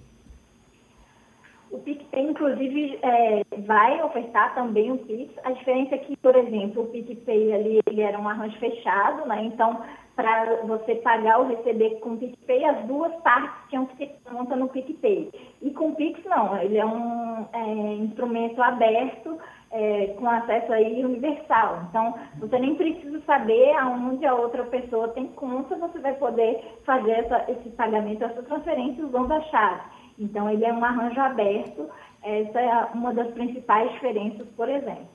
Inclusive, 2.44 2.98
é, 3.00 3.42
vai 3.60 4.02
ofertar 4.02 4.54
também 4.54 4.92
o 4.92 4.98
Pix. 4.98 5.32
A 5.44 5.52
diferença 5.52 5.94
é 5.94 5.98
que, 5.98 6.14
por 6.18 6.36
exemplo, 6.36 6.82
o 6.82 6.86
PicPay 6.88 7.54
ali 7.54 7.80
ele 7.86 8.02
era 8.02 8.18
um 8.18 8.28
arranjo 8.28 8.58
fechado, 8.58 9.26
né? 9.26 9.44
Então, 9.44 9.80
para 10.14 10.60
você 10.66 10.96
pagar 10.96 11.38
ou 11.38 11.46
receber 11.46 12.00
com 12.00 12.10
o 12.10 12.16
PicPay, 12.18 12.66
as 12.66 12.84
duas 12.84 13.14
partes 13.22 13.70
tinham 13.70 13.86
que 13.86 13.96
ter 13.96 14.14
conta 14.30 14.54
no 14.56 14.68
PicPay. 14.68 15.30
E 15.62 15.70
com 15.70 15.88
o 15.88 15.96
Pix, 15.96 16.22
não. 16.26 16.54
Ele 16.58 16.76
é 16.76 16.84
um 16.84 17.46
é, 17.50 17.94
instrumento 17.94 18.62
aberto, 18.62 19.38
é, 19.70 20.08
com 20.08 20.28
acesso 20.28 20.70
aí 20.70 21.02
universal. 21.02 21.84
Então, 21.88 22.14
você 22.40 22.58
nem 22.58 22.74
precisa 22.74 23.22
saber 23.22 23.74
aonde 23.78 24.26
a 24.26 24.34
outra 24.34 24.64
pessoa 24.64 25.08
tem 25.08 25.28
conta, 25.28 25.76
você 25.76 25.98
vai 25.98 26.12
poder 26.16 26.62
fazer 26.84 27.12
essa, 27.12 27.50
esse 27.50 27.70
pagamento, 27.70 28.22
essa 28.22 28.42
transferência 28.42 29.02
usando 29.02 29.32
a 29.32 29.40
chave. 29.44 29.80
Então, 30.18 30.48
ele 30.48 30.64
é 30.64 30.72
um 30.72 30.84
arranjo 30.84 31.20
aberto. 31.20 31.88
Essa 32.24 32.58
é 32.58 32.84
uma 32.94 33.12
das 33.12 33.30
principais 33.32 33.92
diferenças, 33.92 34.46
por 34.56 34.68
exemplo. 34.68 35.06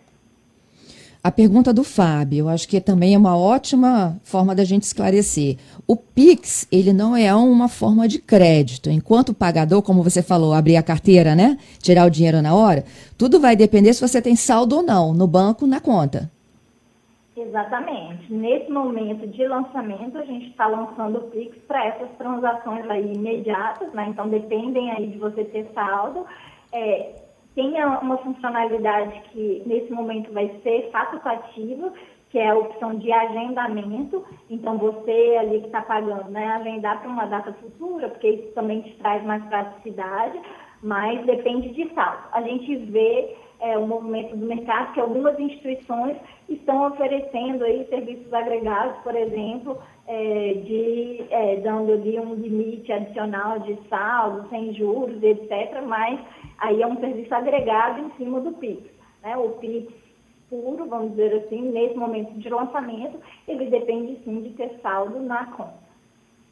A 1.21 1.31
pergunta 1.31 1.73
do 1.73 1.83
Fábio, 1.83 2.39
eu 2.39 2.49
acho 2.49 2.65
que 2.65 2.79
também 2.79 3.13
é 3.13 3.17
uma 3.17 3.37
ótima 3.37 4.17
forma 4.23 4.55
da 4.55 4.63
gente 4.63 4.83
esclarecer. 4.83 5.57
O 5.85 5.97
Pix, 5.97 6.65
ele 6.71 6.93
não 6.93 7.13
é 7.13 7.33
uma 7.35 7.67
forma 7.67 8.07
de 8.07 8.19
crédito. 8.19 8.89
Enquanto 8.89 9.29
o 9.29 9.33
pagador, 9.33 9.81
como 9.81 10.01
você 10.01 10.23
falou, 10.23 10.53
abrir 10.53 10.77
a 10.77 10.83
carteira, 10.83 11.35
né? 11.35 11.57
Tirar 11.79 12.05
o 12.05 12.09
dinheiro 12.09 12.41
na 12.41 12.55
hora, 12.55 12.85
tudo 13.17 13.37
vai 13.37 13.53
depender 13.53 13.91
se 13.93 14.07
você 14.07 14.21
tem 14.21 14.35
saldo 14.37 14.77
ou 14.77 14.83
não 14.83 15.13
no 15.13 15.27
banco, 15.27 15.67
na 15.67 15.81
conta. 15.81 16.31
Exatamente. 17.35 18.31
Nesse 18.31 18.71
momento 18.71 19.27
de 19.27 19.45
lançamento, 19.45 20.17
a 20.17 20.23
gente 20.23 20.51
está 20.51 20.67
lançando 20.67 21.17
o 21.17 21.23
Pix 21.31 21.57
para 21.67 21.85
essas 21.85 22.09
transações 22.17 22.89
aí 22.89 23.13
imediatas, 23.13 23.91
né? 23.93 24.07
Então 24.09 24.29
dependem 24.29 24.91
aí 24.91 25.07
de 25.07 25.17
você 25.17 25.43
ter 25.43 25.69
saldo. 25.73 26.25
É, 26.71 27.15
tem 27.55 27.73
uma 27.83 28.17
funcionalidade 28.17 29.21
que 29.31 29.63
nesse 29.65 29.91
momento 29.91 30.31
vai 30.31 30.49
ser 30.63 30.89
facultativa, 30.91 31.91
que 32.29 32.37
é 32.37 32.49
a 32.49 32.57
opção 32.57 32.95
de 32.95 33.11
agendamento. 33.11 34.23
Então, 34.49 34.77
você 34.77 35.37
ali 35.39 35.61
que 35.61 35.65
está 35.67 35.81
pagando, 35.81 36.29
né, 36.29 36.47
agendar 36.47 37.01
para 37.01 37.09
uma 37.09 37.25
data 37.25 37.51
futura, 37.53 38.09
porque 38.09 38.29
isso 38.29 38.53
também 38.53 38.81
te 38.81 38.95
traz 38.97 39.23
mais 39.23 39.43
praticidade, 39.45 40.39
mas 40.81 41.25
depende 41.25 41.69
de 41.69 41.93
saldo. 41.93 42.23
A 42.31 42.41
gente 42.41 42.75
vê 42.77 43.35
é, 43.59 43.77
o 43.77 43.85
movimento 43.85 44.35
do 44.37 44.45
mercado 44.45 44.93
que 44.93 44.99
algumas 44.99 45.37
instituições 45.39 46.17
estão 46.47 46.87
oferecendo 46.87 47.63
aí 47.65 47.85
serviços 47.89 48.31
agregados, 48.33 48.97
por 49.03 49.15
exemplo, 49.15 49.77
é, 50.07 50.53
de 50.53 51.25
é, 51.29 51.57
dando 51.57 51.91
ali 51.91 52.19
um 52.19 52.35
limite 52.35 52.91
adicional 52.91 53.59
de 53.59 53.77
saldo, 53.89 54.47
sem 54.49 54.73
juros, 54.73 55.21
etc. 55.21 55.83
Mas 55.85 56.19
aí 56.59 56.81
é 56.81 56.87
um 56.87 56.99
serviço 56.99 57.33
agregado 57.33 58.01
em 58.01 58.11
cima 58.17 58.39
do 58.39 58.51
Pix. 58.53 58.83
Né? 59.23 59.37
O 59.37 59.49
Pix 59.51 59.91
puro, 60.49 60.85
vamos 60.87 61.11
dizer 61.11 61.33
assim, 61.35 61.61
nesse 61.61 61.95
momento 61.95 62.33
de 62.33 62.49
lançamento, 62.49 63.19
ele 63.47 63.67
depende 63.67 64.17
sim 64.23 64.41
de 64.41 64.49
ter 64.51 64.79
saldo 64.81 65.19
na 65.19 65.45
conta. 65.45 65.89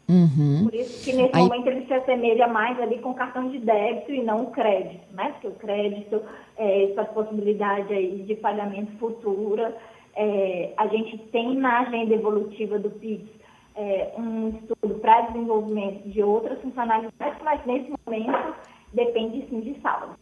Uhum. 0.10 0.66
Por 0.66 0.74
isso 0.74 1.04
que 1.04 1.14
nesse 1.14 1.36
Aí... 1.36 1.44
momento 1.44 1.68
ele 1.68 1.86
se 1.86 1.94
assemelha 1.94 2.48
mais 2.48 2.80
ali 2.80 3.00
com 3.00 3.14
cartão 3.14 3.50
de 3.50 3.60
débito 3.60 4.14
e 4.14 4.24
não 4.24 4.44
o 4.44 4.52
crédito, 4.52 5.04
né? 5.14 5.32
Porque 5.34 5.48
o 5.48 5.52
crédito 5.52 6.22
é 6.56 6.92
essa 6.92 7.04
possibilidade 7.04 7.94
aí 7.94 8.24
de 8.24 8.36
pagamento 8.36 8.92
futura. 9.00 9.76
É, 10.16 10.72
a 10.78 10.88
gente 10.88 11.18
tem 11.30 11.56
na 11.56 11.82
agenda 11.82 12.14
evolutiva 12.14 12.80
do 12.80 12.90
PIX 12.90 13.28
é, 13.76 14.14
um 14.18 14.50
estudo 14.50 14.96
para 14.96 15.22
desenvolvimento 15.22 16.08
de 16.08 16.24
outras 16.24 16.60
funcionalidades, 16.62 17.42
mas 17.44 17.64
nesse 17.66 17.94
momento 18.06 18.56
depende 18.94 19.46
sim 19.50 19.62
de 19.62 19.80
saldo. 19.82 20.16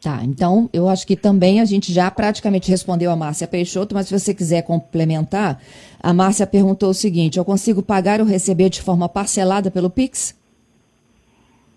Tá, 0.00 0.20
então 0.22 0.70
eu 0.72 0.88
acho 0.88 1.04
que 1.04 1.16
também 1.16 1.60
a 1.60 1.64
gente 1.64 1.92
já 1.92 2.08
praticamente 2.08 2.70
respondeu 2.70 3.10
a 3.10 3.16
Márcia 3.16 3.48
Peixoto, 3.48 3.96
mas 3.96 4.06
se 4.06 4.16
você 4.16 4.32
quiser 4.32 4.62
complementar, 4.62 5.60
a 6.00 6.14
Márcia 6.14 6.46
perguntou 6.46 6.90
o 6.90 6.94
seguinte: 6.94 7.36
eu 7.36 7.44
consigo 7.44 7.82
pagar 7.82 8.20
ou 8.20 8.26
receber 8.26 8.68
de 8.68 8.80
forma 8.80 9.08
parcelada 9.08 9.72
pelo 9.72 9.90
Pix? 9.90 10.38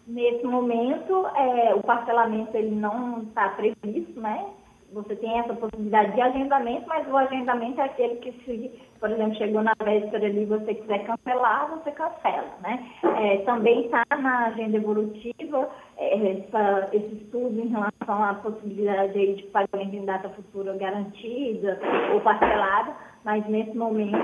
Nesse 0.05 0.43
momento, 0.43 1.25
é, 1.35 1.73
o 1.73 1.81
parcelamento 1.81 2.55
ele 2.55 2.75
não 2.75 3.23
está 3.23 3.49
previsto, 3.49 4.19
né? 4.19 4.45
Você 4.93 5.15
tem 5.15 5.39
essa 5.39 5.53
possibilidade 5.53 6.13
de 6.13 6.21
agendamento, 6.21 6.85
mas 6.85 7.07
o 7.07 7.15
agendamento 7.15 7.79
é 7.79 7.85
aquele 7.85 8.15
que, 8.15 8.33
se, 8.43 8.71
por 8.99 9.09
exemplo, 9.09 9.35
chegou 9.35 9.63
na 9.63 9.73
véspera 9.81 10.25
ali 10.25 10.43
você 10.43 10.75
quiser 10.75 11.05
cancelar, 11.05 11.69
você 11.69 11.91
cancela, 11.91 12.49
né? 12.61 12.85
É, 13.17 13.37
também 13.37 13.85
está 13.85 14.03
na 14.09 14.47
agenda 14.47 14.75
evolutiva 14.75 15.69
essa, 16.11 16.89
esse 16.91 17.15
estudo 17.15 17.59
em 17.59 17.69
relação 17.69 18.23
à 18.23 18.33
possibilidade 18.35 19.17
aí 19.17 19.35
de 19.35 19.43
pagamento 19.43 19.95
em 19.95 20.05
data 20.05 20.29
futura 20.29 20.75
garantida 20.75 21.79
ou 22.13 22.19
parcelada, 22.21 22.93
mas 23.23 23.47
nesse 23.47 23.75
momento 23.77 24.17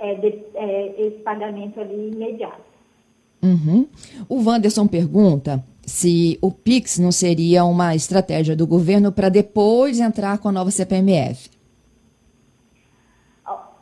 é, 0.00 0.14
de, 0.14 0.44
é 0.54 0.94
esse 0.98 1.18
pagamento 1.18 1.80
ali 1.80 2.12
imediato. 2.12 2.60
Uhum. 3.42 3.86
O 4.28 4.42
Wanderson 4.42 4.86
pergunta 4.86 5.62
se 5.82 6.38
o 6.40 6.50
PIX 6.50 6.98
não 6.98 7.12
seria 7.12 7.64
uma 7.64 7.94
estratégia 7.94 8.56
do 8.56 8.66
governo 8.66 9.12
para 9.12 9.28
depois 9.28 10.00
entrar 10.00 10.38
com 10.38 10.48
a 10.48 10.52
nova 10.52 10.70
CPMF. 10.70 11.55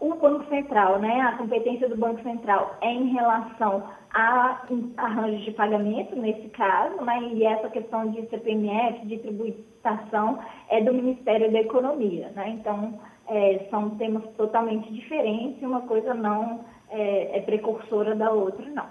O 0.05 0.17
Banco 0.17 0.47
Central, 0.51 0.99
né, 0.99 1.19
a 1.23 1.39
competência 1.39 1.89
do 1.89 1.97
Banco 1.97 2.23
Central 2.23 2.77
é 2.83 2.93
em 2.93 3.15
relação 3.15 3.83
a 4.13 4.63
arranjos 4.99 5.47
de 5.47 5.53
pagamento, 5.53 6.15
nesse 6.15 6.47
caso, 6.51 7.03
né, 7.03 7.31
e 7.33 7.43
essa 7.43 7.71
questão 7.71 8.11
de 8.11 8.21
CPMF, 8.29 9.07
de 9.07 9.17
tributação, 9.17 10.41
é 10.69 10.83
do 10.83 10.93
Ministério 10.93 11.51
da 11.51 11.59
Economia. 11.59 12.31
Né? 12.37 12.51
Então, 12.51 13.01
é, 13.29 13.67
são 13.71 13.97
temas 13.97 14.25
totalmente 14.37 14.93
diferentes 14.93 15.63
uma 15.63 15.81
coisa 15.81 16.13
não 16.13 16.61
é, 16.91 17.39
é 17.39 17.41
precursora 17.41 18.15
da 18.15 18.31
outra, 18.31 18.67
não. 18.69 18.85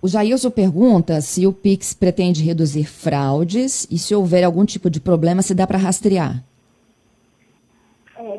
O 0.00 0.06
Jailson 0.06 0.52
pergunta 0.52 1.20
se 1.20 1.44
o 1.44 1.52
Pix 1.52 1.92
pretende 1.92 2.44
reduzir 2.44 2.84
fraudes 2.84 3.88
e 3.90 3.98
se 3.98 4.14
houver 4.14 4.44
algum 4.44 4.64
tipo 4.64 4.88
de 4.88 5.00
problema, 5.00 5.42
se 5.42 5.56
dá 5.56 5.66
para 5.66 5.76
rastrear. 5.76 6.51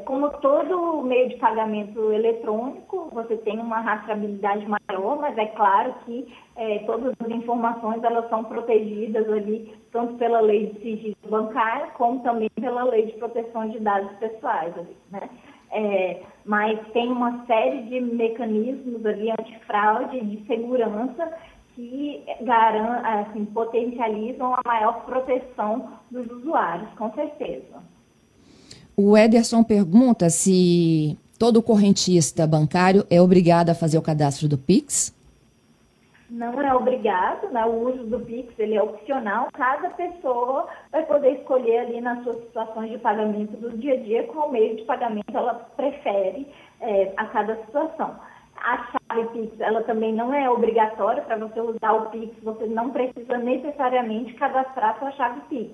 Como 0.05 0.29
todo 0.39 1.01
meio 1.03 1.29
de 1.29 1.38
pagamento 1.38 2.12
eletrônico, 2.12 3.10
você 3.12 3.38
tem 3.38 3.60
uma 3.60 3.79
rastreabilidade 3.79 4.65
maior, 4.67 5.19
mas 5.19 5.38
é 5.38 5.45
claro 5.48 5.93
que 6.05 6.33
é, 6.55 6.79
todas 6.79 7.13
as 7.19 7.29
informações 7.29 8.03
elas 8.03 8.29
são 8.29 8.43
protegidas 8.43 9.27
ali, 9.29 9.74
tanto 9.91 10.13
pela 10.15 10.41
lei 10.41 10.67
de 10.67 10.79
sigilo 10.81 11.15
bancário, 11.29 11.91
como 11.93 12.22
também 12.22 12.50
pela 12.60 12.83
lei 12.83 13.05
de 13.05 13.13
proteção 13.13 13.69
de 13.69 13.79
dados 13.79 14.12
pessoais. 14.17 14.77
Ali, 14.77 14.98
né? 15.12 15.29
É, 15.72 16.22
mas 16.45 16.79
tem 16.91 17.12
uma 17.12 17.45
série 17.45 17.83
de 17.83 18.00
mecanismos 18.00 19.03
ali 19.05 19.31
antifraude, 19.31 20.22
de 20.22 20.45
segurança, 20.45 21.33
que 21.75 22.24
garan, 22.41 23.01
assim, 23.03 23.45
potencializam 23.45 24.53
a 24.53 24.62
maior 24.65 25.05
proteção 25.05 25.93
dos 26.12 26.27
usuários, 26.29 26.89
com 26.93 27.12
certeza. 27.13 27.92
O 28.95 29.17
Ederson 29.17 29.63
pergunta 29.63 30.29
se 30.29 31.17
todo 31.39 31.63
correntista 31.63 32.45
bancário 32.45 33.03
é 33.09 33.19
obrigado 33.19 33.71
a 33.71 33.75
fazer 33.75 33.97
o 33.97 34.03
cadastro 34.03 34.47
do 34.47 34.55
Pix. 34.55 35.12
Não 36.29 36.62
é 36.62 36.73
obrigado, 36.75 37.51
né? 37.51 37.65
o 37.65 37.89
uso 37.89 38.03
do 38.05 38.19
Pix 38.19 38.53
ele 38.59 38.75
é 38.75 38.81
opcional. 38.83 39.47
Cada 39.53 39.89
pessoa 39.91 40.67
vai 40.91 41.03
poder 41.05 41.39
escolher 41.39 41.79
ali 41.79 42.01
nas 42.01 42.23
suas 42.23 42.38
situações 42.38 42.91
de 42.91 43.00
pagamento 43.00 43.57
do 43.57 43.75
dia 43.77 43.95
a 43.95 43.97
dia 43.97 44.23
qual 44.27 44.51
meio 44.51 44.75
de 44.75 44.83
pagamento 44.83 45.35
ela 45.35 45.55
prefere 45.75 46.47
é, 46.79 47.13
a 47.17 47.25
cada 47.25 47.55
situação. 47.65 48.15
A 48.55 48.77
chave 48.91 49.27
Pix, 49.29 49.59
ela 49.59 49.83
também 49.83 50.13
não 50.13 50.31
é 50.33 50.47
obrigatória 50.50 51.23
para 51.23 51.38
você 51.38 51.59
usar 51.59 51.93
o 51.93 52.09
Pix, 52.12 52.31
você 52.43 52.67
não 52.67 52.91
precisa 52.91 53.38
necessariamente 53.38 54.33
cadastrar 54.35 54.97
sua 55.00 55.12
chave 55.12 55.41
Pix. 55.50 55.71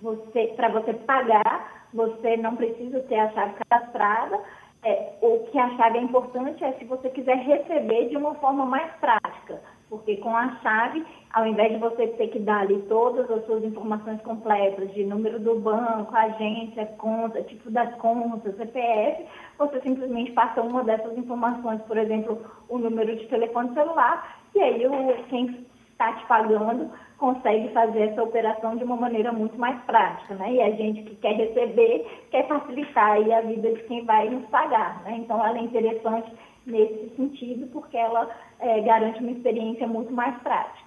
Você, 0.00 0.52
para 0.56 0.68
você 0.68 0.94
pagar, 0.94 1.88
você 1.92 2.36
não 2.36 2.56
precisa 2.56 3.00
ter 3.00 3.18
a 3.18 3.30
chave 3.30 3.54
cadastrada. 3.68 4.40
É, 4.84 5.14
o 5.20 5.40
que 5.50 5.58
a 5.58 5.76
chave 5.76 5.98
é 5.98 6.02
importante 6.02 6.62
é 6.62 6.72
se 6.74 6.84
você 6.84 7.10
quiser 7.10 7.36
receber 7.36 8.08
de 8.08 8.16
uma 8.16 8.34
forma 8.36 8.64
mais 8.64 8.92
prática, 9.00 9.60
porque 9.90 10.18
com 10.18 10.36
a 10.36 10.54
chave, 10.62 11.04
ao 11.32 11.46
invés 11.46 11.72
de 11.72 11.78
você 11.78 12.06
ter 12.06 12.28
que 12.28 12.38
dar 12.38 12.60
ali 12.60 12.80
todas 12.82 13.28
as 13.28 13.44
suas 13.46 13.64
informações 13.64 14.20
completas 14.22 14.92
de 14.94 15.04
número 15.04 15.40
do 15.40 15.58
banco, 15.58 16.14
agência, 16.14 16.86
conta, 16.98 17.42
tipo 17.42 17.68
das 17.72 17.92
contas, 17.96 18.56
CPF, 18.56 19.26
você 19.58 19.80
simplesmente 19.80 20.30
passa 20.30 20.62
uma 20.62 20.84
dessas 20.84 21.18
informações, 21.18 21.82
por 21.82 21.96
exemplo, 21.96 22.40
o 22.68 22.78
número 22.78 23.16
de 23.16 23.26
telefone 23.26 23.74
celular, 23.74 24.38
e 24.54 24.62
aí 24.62 24.86
o, 24.86 25.24
quem 25.24 25.66
está 25.98 26.12
te 26.12 26.26
pagando 26.26 26.90
consegue 27.18 27.72
fazer 27.72 28.10
essa 28.10 28.22
operação 28.22 28.76
de 28.76 28.84
uma 28.84 28.96
maneira 28.96 29.32
muito 29.32 29.58
mais 29.58 29.82
prática, 29.82 30.36
né? 30.36 30.54
E 30.54 30.62
a 30.62 30.70
gente 30.70 31.02
que 31.02 31.16
quer 31.16 31.34
receber 31.34 32.06
quer 32.30 32.46
facilitar 32.46 33.12
aí 33.12 33.32
a 33.32 33.40
vida 33.40 33.72
de 33.72 33.82
quem 33.82 34.04
vai 34.04 34.30
nos 34.30 34.48
pagar, 34.48 35.02
né? 35.02 35.18
Então 35.18 35.44
ela 35.44 35.58
é 35.58 35.62
interessante 35.62 36.32
nesse 36.64 37.10
sentido 37.16 37.66
porque 37.72 37.96
ela 37.96 38.30
é, 38.60 38.80
garante 38.82 39.18
uma 39.20 39.32
experiência 39.32 39.88
muito 39.88 40.12
mais 40.12 40.40
prática. 40.42 40.86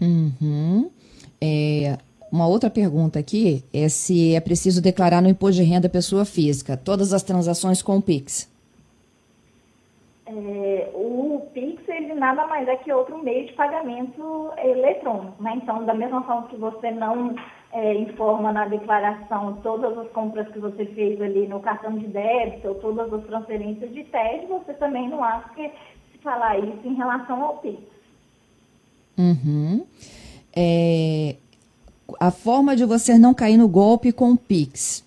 Uhum. 0.00 0.90
É, 1.38 1.98
uma 2.32 2.46
outra 2.46 2.70
pergunta 2.70 3.18
aqui 3.18 3.62
é 3.74 3.86
se 3.90 4.34
é 4.34 4.40
preciso 4.40 4.80
declarar 4.80 5.20
no 5.20 5.28
imposto 5.28 5.60
de 5.62 5.68
renda 5.68 5.90
pessoa 5.90 6.24
física 6.24 6.78
todas 6.78 7.12
as 7.12 7.22
transações 7.22 7.82
com 7.82 7.98
o 7.98 8.02
Pix. 8.02 8.48
É, 10.26 10.90
o 10.94 11.42
Pix 11.52 11.79
nada 12.20 12.46
mais 12.46 12.68
é 12.68 12.76
que 12.76 12.92
outro 12.92 13.18
meio 13.18 13.46
de 13.46 13.54
pagamento 13.54 14.52
eletrônico, 14.58 15.42
né? 15.42 15.54
Então, 15.56 15.84
da 15.84 15.94
mesma 15.94 16.22
forma 16.22 16.48
que 16.48 16.56
você 16.56 16.90
não 16.90 17.34
é, 17.72 17.94
informa 17.94 18.52
na 18.52 18.68
declaração 18.68 19.58
todas 19.62 19.96
as 19.96 20.08
compras 20.12 20.46
que 20.48 20.58
você 20.58 20.84
fez 20.84 21.20
ali 21.20 21.48
no 21.48 21.60
cartão 21.60 21.96
de 21.98 22.06
débito 22.06 22.68
ou 22.68 22.74
todas 22.74 23.10
as 23.12 23.24
transferências 23.24 23.90
de 23.92 24.04
TED, 24.04 24.46
você 24.46 24.74
também 24.74 25.08
não 25.08 25.24
acha 25.24 25.48
que 25.54 25.72
se 26.12 26.18
falar 26.22 26.58
isso 26.58 26.86
em 26.86 26.94
relação 26.94 27.42
ao 27.42 27.56
Pix. 27.56 27.80
Uhum. 29.18 29.86
É, 30.54 31.36
a 32.20 32.30
forma 32.30 32.76
de 32.76 32.84
você 32.84 33.18
não 33.18 33.32
cair 33.32 33.56
no 33.56 33.66
golpe 33.66 34.12
com 34.12 34.32
o 34.32 34.36
Pix. 34.36 35.02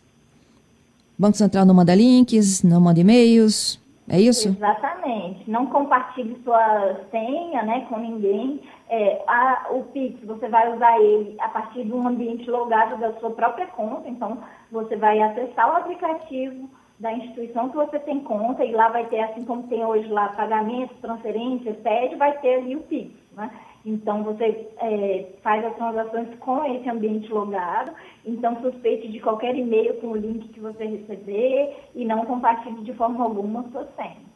Banco 1.17 1.38
Central 1.38 1.63
não 1.63 1.75
manda 1.75 1.93
links, 1.93 2.63
não 2.63 2.82
manda 2.82 3.00
e-mails, 3.00 3.79
é 4.10 4.19
isso? 4.19 4.50
Exatamente. 4.50 5.50
Não 5.50 5.67
compartilhe 5.67 6.39
sua 6.43 7.00
senha 7.10 7.63
né, 7.63 7.86
com 7.89 7.98
ninguém. 7.98 8.62
É, 8.89 9.24
a, 9.27 9.67
o 9.72 9.83
Pix, 9.86 10.19
você 10.25 10.48
vai 10.50 10.74
usar 10.74 11.00
ele 11.00 11.36
a 11.39 11.48
partir 11.50 11.86
de 11.86 11.93
um 11.93 12.07
ambiente 12.07 12.50
logado 12.50 13.00
da 13.00 13.13
sua 13.13 13.31
própria 13.31 13.67
conta. 13.67 14.10
Então, 14.10 14.39
você 14.72 14.96
vai 14.96 15.22
acessar 15.22 15.72
o 15.72 15.77
aplicativo 15.77 16.70
da 17.00 17.13
instituição 17.13 17.70
que 17.70 17.75
você 17.75 18.00
tem 18.00 18.20
conta 18.20 18.63
e 18.63 18.72
lá 18.72 18.89
vai 18.89 19.05
ter, 19.05 19.22
assim 19.22 19.44
como 19.44 19.68
tem 19.68 19.83
hoje 19.83 20.07
lá, 20.07 20.29
pagamentos, 20.29 20.98
transferências, 21.00 21.77
pede, 21.77 22.16
vai 22.16 22.37
ter 22.39 22.55
ali 22.55 22.75
o 22.75 22.81
Pix. 22.81 23.11
Né? 23.35 23.50
Então, 23.85 24.24
você 24.24 24.67
é, 24.77 25.25
faz 25.43 25.65
as 25.65 25.75
transações 25.75 26.27
com 26.39 26.63
esse 26.65 26.89
ambiente 26.89 27.31
logado. 27.31 27.91
Então, 28.25 28.61
suspeite 28.61 29.09
de 29.09 29.19
qualquer 29.19 29.55
e-mail 29.55 29.96
com 29.96 30.07
o 30.07 30.15
link 30.15 30.48
que 30.50 30.59
você 30.59 30.85
receber 30.85 31.75
e 31.93 32.05
não 32.05 32.25
compartilhe 32.25 32.81
de 32.83 32.93
forma 32.93 33.24
alguma 33.24 33.65
sua 33.72 33.87
senha. 33.98 34.33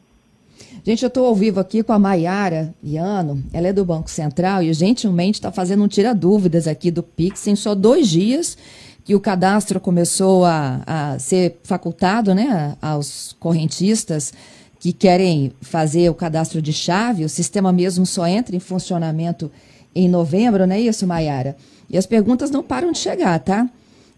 Gente, 0.84 1.02
eu 1.02 1.08
estou 1.08 1.26
ao 1.26 1.34
vivo 1.34 1.60
aqui 1.60 1.82
com 1.82 1.92
a 1.92 1.98
Maiara 1.98 2.74
Iano, 2.82 3.42
ela 3.52 3.68
é 3.68 3.72
do 3.72 3.84
Banco 3.84 4.10
Central 4.10 4.62
e 4.62 4.72
gentilmente 4.72 5.38
está 5.38 5.52
fazendo 5.52 5.84
um 5.84 5.88
tira-dúvidas 5.88 6.66
aqui 6.66 6.90
do 6.90 7.02
Pix 7.02 7.46
em 7.46 7.56
só 7.56 7.74
dois 7.74 8.08
dias 8.08 8.56
que 9.04 9.14
o 9.14 9.20
cadastro 9.20 9.80
começou 9.80 10.44
a, 10.44 10.82
a 10.86 11.18
ser 11.18 11.60
facultado 11.64 12.34
né, 12.34 12.76
aos 12.82 13.34
correntistas 13.40 14.34
que 14.78 14.92
querem 14.92 15.52
fazer 15.60 16.08
o 16.08 16.14
cadastro 16.14 16.62
de 16.62 16.72
chave, 16.72 17.24
o 17.24 17.28
sistema 17.28 17.72
mesmo 17.72 18.06
só 18.06 18.26
entra 18.26 18.54
em 18.54 18.60
funcionamento 18.60 19.50
em 19.94 20.08
novembro, 20.08 20.66
não 20.66 20.74
é 20.74 20.80
isso, 20.80 21.06
Maiara? 21.06 21.56
E 21.90 21.98
as 21.98 22.06
perguntas 22.06 22.50
não 22.50 22.62
param 22.62 22.92
de 22.92 22.98
chegar, 22.98 23.38
tá? 23.40 23.68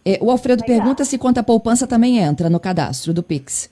É, 0.04 0.18
o 0.20 0.30
Alfredo 0.30 0.62
Legal. 0.62 0.78
pergunta 0.78 1.04
se 1.04 1.16
conta 1.16 1.42
poupança 1.42 1.86
também 1.86 2.18
entra 2.18 2.50
no 2.50 2.60
cadastro 2.60 3.12
do 3.12 3.22
Pix. 3.22 3.70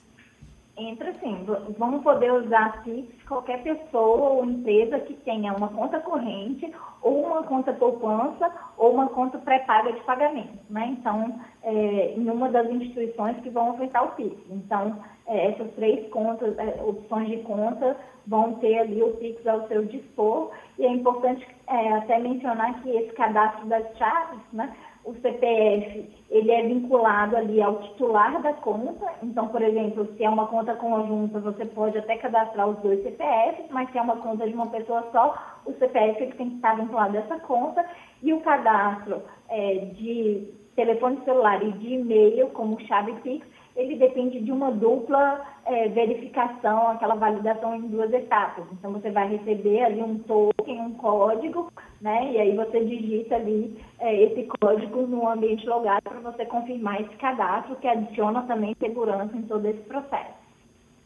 Entra 0.79 1.13
sim. 1.19 1.45
Vamos 1.77 2.01
poder 2.03 2.31
usar 2.31 2.81
Pix 2.83 3.11
qualquer 3.23 3.61
pessoa 3.63 4.29
ou 4.29 4.45
empresa 4.45 4.97
que 5.01 5.13
tenha 5.13 5.53
uma 5.53 5.67
conta 5.67 5.99
corrente 5.99 6.73
ou 7.01 7.25
uma 7.25 7.43
conta 7.43 7.73
poupança 7.73 8.49
ou 8.77 8.93
uma 8.93 9.09
conta 9.09 9.37
pré-paga 9.39 9.91
de 9.91 9.99
pagamento, 10.01 10.57
né? 10.69 10.95
Então, 10.97 11.37
é, 11.63 12.13
em 12.15 12.29
uma 12.29 12.47
das 12.47 12.69
instituições 12.69 13.35
que 13.41 13.49
vão 13.49 13.71
ofertar 13.71 14.05
o 14.05 14.15
Pix. 14.15 14.37
Então, 14.49 14.97
é, 15.27 15.51
essas 15.51 15.69
três 15.73 16.09
contas, 16.11 16.57
é, 16.57 16.81
opções 16.81 17.27
de 17.27 17.37
conta, 17.43 17.97
vão 18.25 18.53
ter 18.55 18.79
ali 18.79 19.03
o 19.03 19.17
Pix 19.17 19.45
ao 19.45 19.67
seu 19.67 19.83
dispor. 19.83 20.51
E 20.77 20.85
é 20.85 20.89
importante 20.89 21.45
é, 21.69 21.93
até 21.93 22.17
mencionar 22.17 22.81
que 22.81 22.89
esse 22.89 23.13
cadastro 23.13 23.67
das 23.67 23.85
chaves, 23.97 24.41
né, 24.51 24.75
o 25.05 25.13
CPF, 25.13 26.09
ele 26.29 26.51
é 26.51 26.63
vinculado 26.63 27.37
ali 27.37 27.61
ao 27.61 27.79
titular 27.81 28.41
da 28.41 28.53
conta. 28.53 29.05
Então, 29.23 29.47
por 29.47 29.61
exemplo, 29.61 30.07
se 30.17 30.23
é 30.23 30.29
uma 30.29 30.47
conta 30.47 30.75
conjunta, 30.75 31.39
você 31.39 31.65
pode 31.65 31.97
até 31.97 32.17
cadastrar 32.17 32.67
os 32.67 32.77
dois 32.79 33.01
CPFs, 33.03 33.69
mas 33.71 33.89
se 33.91 33.97
é 33.97 34.01
uma 34.01 34.17
conta 34.17 34.47
de 34.47 34.53
uma 34.53 34.67
pessoa 34.67 35.07
só, 35.11 35.35
o 35.65 35.73
CPF 35.73 36.23
ele 36.23 36.33
tem 36.33 36.49
que 36.49 36.55
estar 36.55 36.75
vinculado 36.75 37.17
a 37.17 37.21
essa 37.21 37.39
conta. 37.39 37.85
E 38.21 38.33
o 38.33 38.41
cadastro 38.41 39.21
é, 39.47 39.75
de 39.93 40.51
telefone 40.75 41.21
celular 41.23 41.63
e 41.63 41.71
de 41.73 41.93
e-mail, 41.93 42.47
como 42.49 42.79
chave 42.81 43.13
Pix, 43.21 43.45
ele 43.79 43.95
depende 43.95 44.41
de 44.41 44.51
uma 44.51 44.71
dupla 44.71 45.41
é, 45.65 45.87
verificação, 45.87 46.89
aquela 46.89 47.15
validação 47.15 47.73
em 47.73 47.87
duas 47.87 48.11
etapas. 48.11 48.65
Então, 48.73 48.91
você 48.91 49.09
vai 49.09 49.29
receber 49.29 49.83
ali 49.83 50.01
um 50.01 50.19
token, 50.19 50.81
um 50.81 50.93
código, 50.95 51.71
né? 52.01 52.33
E 52.33 52.37
aí 52.39 52.55
você 52.57 52.83
digita 52.83 53.35
ali 53.35 53.77
é, 53.99 54.23
esse 54.23 54.45
código 54.59 55.07
no 55.07 55.29
ambiente 55.29 55.65
logado 55.65 56.03
para 56.03 56.19
você 56.19 56.45
confirmar 56.45 56.99
esse 57.01 57.15
cadastro, 57.15 57.77
que 57.77 57.87
adiciona 57.87 58.41
também 58.41 58.75
segurança 58.77 59.35
em 59.37 59.43
todo 59.43 59.65
esse 59.65 59.79
processo. 59.81 60.37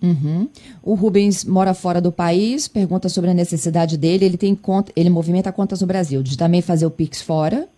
Uhum. 0.01 0.49
O 0.81 0.95
Rubens 0.95 1.45
mora 1.45 1.75
fora 1.75 2.01
do 2.01 2.11
país, 2.11 2.67
pergunta 2.67 3.07
sobre 3.07 3.29
a 3.29 3.35
necessidade 3.35 3.97
dele. 3.97 4.25
Ele 4.25 4.37
tem 4.37 4.55
conta, 4.55 4.91
ele 4.95 5.11
movimenta 5.11 5.51
contas 5.51 5.79
no 5.79 5.87
Brasil, 5.87 6.23
de 6.23 6.35
também 6.37 6.61
fazer 6.61 6.87
o 6.87 6.91
Pix 6.91 7.21
fora 7.21 7.69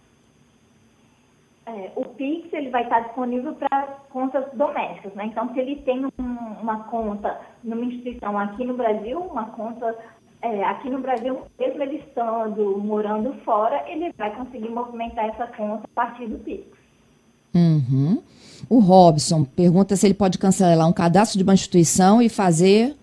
é, 1.75 1.91
o 1.93 2.05
Pix 2.05 2.53
ele 2.53 2.69
vai 2.69 2.83
estar 2.83 3.01
disponível 3.01 3.53
para 3.53 3.99
contas 4.09 4.45
domésticas, 4.53 5.13
né? 5.13 5.25
Então, 5.25 5.53
se 5.53 5.59
ele 5.59 5.75
tem 5.77 6.05
um, 6.05 6.11
uma 6.61 6.85
conta 6.85 7.38
numa 7.61 7.83
instituição 7.83 8.38
aqui 8.39 8.63
no 8.63 8.77
Brasil, 8.77 9.19
uma 9.19 9.47
conta 9.47 9.93
é, 10.41 10.63
aqui 10.63 10.89
no 10.89 11.01
Brasil, 11.01 11.41
mesmo 11.59 11.83
ele 11.83 11.97
estando 11.97 12.77
morando 12.77 13.33
fora, 13.43 13.83
ele 13.89 14.13
vai 14.17 14.33
conseguir 14.38 14.69
movimentar 14.69 15.25
essa 15.25 15.47
conta 15.47 15.83
a 15.83 15.93
partir 15.93 16.27
do 16.27 16.38
Pix. 16.39 16.65
Uhum. 17.53 18.23
O 18.69 18.79
Robson 18.79 19.43
pergunta 19.43 19.97
se 19.97 20.07
ele 20.07 20.13
pode 20.13 20.38
cancelar 20.38 20.88
um 20.88 20.93
cadastro 20.93 21.38
de 21.38 21.43
uma 21.43 21.53
instituição 21.53 22.21
e 22.21 22.29
fazer 22.29 22.95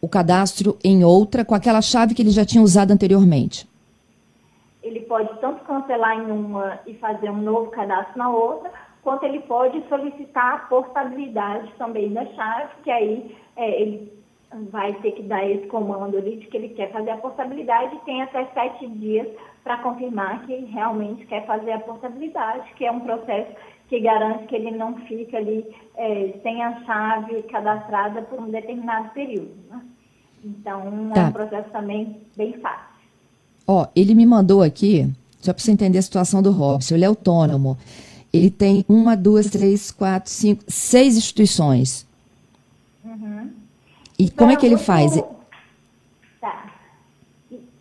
o 0.00 0.08
cadastro 0.08 0.76
em 0.82 1.04
outra 1.04 1.44
com 1.44 1.54
aquela 1.54 1.80
chave 1.80 2.14
que 2.14 2.22
ele 2.22 2.30
já 2.30 2.44
tinha 2.44 2.62
usado 2.62 2.90
anteriormente 2.90 3.67
ele 4.88 5.00
pode 5.00 5.38
tanto 5.40 5.64
cancelar 5.64 6.18
em 6.18 6.30
uma 6.30 6.80
e 6.86 6.94
fazer 6.94 7.30
um 7.30 7.42
novo 7.42 7.70
cadastro 7.70 8.18
na 8.18 8.30
outra, 8.30 8.70
quanto 9.02 9.24
ele 9.24 9.40
pode 9.40 9.82
solicitar 9.88 10.54
a 10.54 10.58
portabilidade 10.60 11.72
também 11.78 12.12
da 12.12 12.26
chave, 12.26 12.70
que 12.82 12.90
aí 12.90 13.36
é, 13.56 13.82
ele 13.82 14.18
vai 14.70 14.94
ter 14.94 15.12
que 15.12 15.22
dar 15.22 15.48
esse 15.48 15.66
comando 15.66 16.16
ali 16.16 16.36
de 16.36 16.46
que 16.46 16.56
ele 16.56 16.70
quer 16.70 16.90
fazer 16.90 17.10
a 17.10 17.18
portabilidade 17.18 17.94
e 17.94 18.00
tem 18.00 18.22
até 18.22 18.46
sete 18.46 18.86
dias 18.86 19.28
para 19.62 19.78
confirmar 19.78 20.46
que 20.46 20.54
realmente 20.66 21.26
quer 21.26 21.46
fazer 21.46 21.72
a 21.72 21.80
portabilidade, 21.80 22.72
que 22.74 22.86
é 22.86 22.90
um 22.90 23.00
processo 23.00 23.52
que 23.88 24.00
garante 24.00 24.46
que 24.46 24.56
ele 24.56 24.70
não 24.70 24.96
fica 25.06 25.36
ali 25.36 25.66
é, 25.96 26.34
sem 26.42 26.62
a 26.62 26.80
chave 26.84 27.42
cadastrada 27.44 28.22
por 28.22 28.40
um 28.40 28.50
determinado 28.50 29.10
período. 29.10 29.54
Né? 29.68 29.82
Então, 30.44 31.10
tá. 31.14 31.20
é 31.20 31.24
um 31.24 31.32
processo 31.32 31.70
também 31.70 32.20
bem 32.36 32.52
fácil. 32.54 32.97
Ó, 33.70 33.86
ele 33.94 34.14
me 34.14 34.24
mandou 34.24 34.62
aqui, 34.62 35.06
só 35.42 35.52
para 35.52 35.62
você 35.62 35.70
entender 35.70 35.98
a 35.98 36.02
situação 36.02 36.40
do 36.40 36.50
Robson, 36.50 36.94
ele 36.94 37.04
é 37.04 37.06
autônomo. 37.06 37.76
Ele 38.32 38.50
tem 38.50 38.82
uma, 38.88 39.14
duas, 39.14 39.50
três, 39.50 39.90
quatro, 39.90 40.30
cinco, 40.30 40.64
seis 40.66 41.18
instituições. 41.18 42.06
Uhum. 43.04 43.50
E 44.18 44.24
então, 44.24 44.36
como 44.38 44.52
é 44.52 44.56
que 44.56 44.64
ele 44.64 44.78
faz? 44.78 45.22
Tá. 46.40 46.72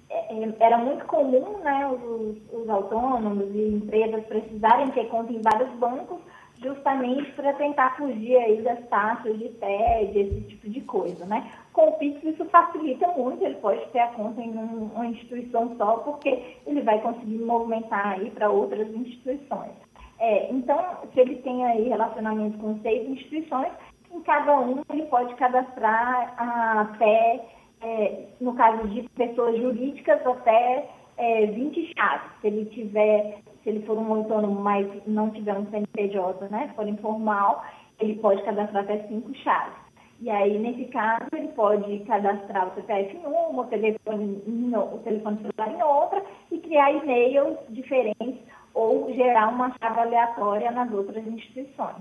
É, 0.09 0.43
é, 0.43 0.55
era 0.59 0.77
muito 0.77 1.05
comum 1.05 1.59
né, 1.63 1.87
os, 1.87 2.37
os 2.51 2.69
autônomos 2.69 3.47
e 3.55 3.75
empresas 3.75 4.25
precisarem 4.25 4.91
ter 4.91 5.07
conta 5.07 5.31
em 5.31 5.41
vários 5.41 5.69
bancos 5.79 6.19
justamente 6.61 7.31
para 7.31 7.53
tentar 7.53 7.95
fugir 7.95 8.35
aí 8.35 8.61
das 8.61 8.79
taxas 8.89 9.37
de 9.37 9.49
TED, 9.49 10.19
esse 10.19 10.41
tipo 10.49 10.69
de 10.69 10.81
coisa, 10.81 11.25
né? 11.25 11.49
Com 11.77 11.89
o 11.89 11.91
Pix 11.99 12.23
isso 12.23 12.43
facilita 12.45 13.07
muito, 13.09 13.45
ele 13.45 13.53
pode 13.57 13.85
ter 13.91 13.99
a 13.99 14.07
conta 14.07 14.41
em 14.41 14.49
um, 14.49 14.89
uma 14.95 15.05
instituição 15.05 15.75
só, 15.77 15.97
porque 15.97 16.57
ele 16.65 16.81
vai 16.81 16.99
conseguir 17.01 17.37
movimentar 17.37 18.13
aí 18.13 18.31
para 18.31 18.49
outras 18.49 18.89
instituições. 18.95 19.73
É, 20.17 20.51
então, 20.51 20.83
se 21.13 21.19
ele 21.19 21.35
tem 21.43 21.63
aí 21.67 21.87
relacionamento 21.87 22.57
com 22.57 22.79
seis 22.79 23.07
instituições, 23.07 23.71
em 24.11 24.19
cada 24.21 24.59
uma 24.59 24.83
ele 24.91 25.03
pode 25.03 25.35
cadastrar 25.35 26.33
até, 26.79 27.45
é, 27.81 28.25
no 28.41 28.55
caso 28.55 28.87
de 28.87 29.07
pessoas 29.09 29.55
jurídicas, 29.61 30.25
até 30.25 30.89
é, 31.15 31.45
20 31.45 31.93
chaves. 31.95 32.31
Se 32.41 32.47
ele 32.47 32.65
tiver, 32.71 33.37
se 33.61 33.69
ele 33.69 33.85
for 33.85 33.99
um 33.99 34.15
autônomo, 34.15 34.59
mas 34.59 34.87
não 35.05 35.29
tiver 35.29 35.53
um 35.55 35.67
CNPJ, 35.67 36.47
né, 36.49 36.73
for 36.75 36.87
informal, 36.87 37.63
ele 37.99 38.15
pode 38.15 38.41
cadastrar 38.41 38.83
até 38.83 38.97
5 39.07 39.31
chaves. 39.35 39.86
E 40.19 40.29
aí, 40.29 40.57
nesse 40.57 40.85
caso, 40.85 41.27
ele 41.33 41.49
pode 41.49 41.99
cadastrar 41.99 42.67
o 42.67 42.75
CPF 42.75 43.15
em 43.15 43.25
uma, 43.25 43.61
o 43.61 43.65
telefone, 43.65 44.41
o 44.75 44.97
telefone 45.03 45.37
celular 45.37 45.77
em 45.77 45.83
outra 45.83 46.23
e 46.51 46.57
criar 46.57 46.91
e-mails 46.91 47.57
diferentes 47.69 48.39
ou 48.73 49.13
gerar 49.13 49.49
uma 49.49 49.75
chave 49.79 49.99
aleatória 49.99 50.71
nas 50.71 50.91
outras 50.91 51.25
instituições. 51.27 51.95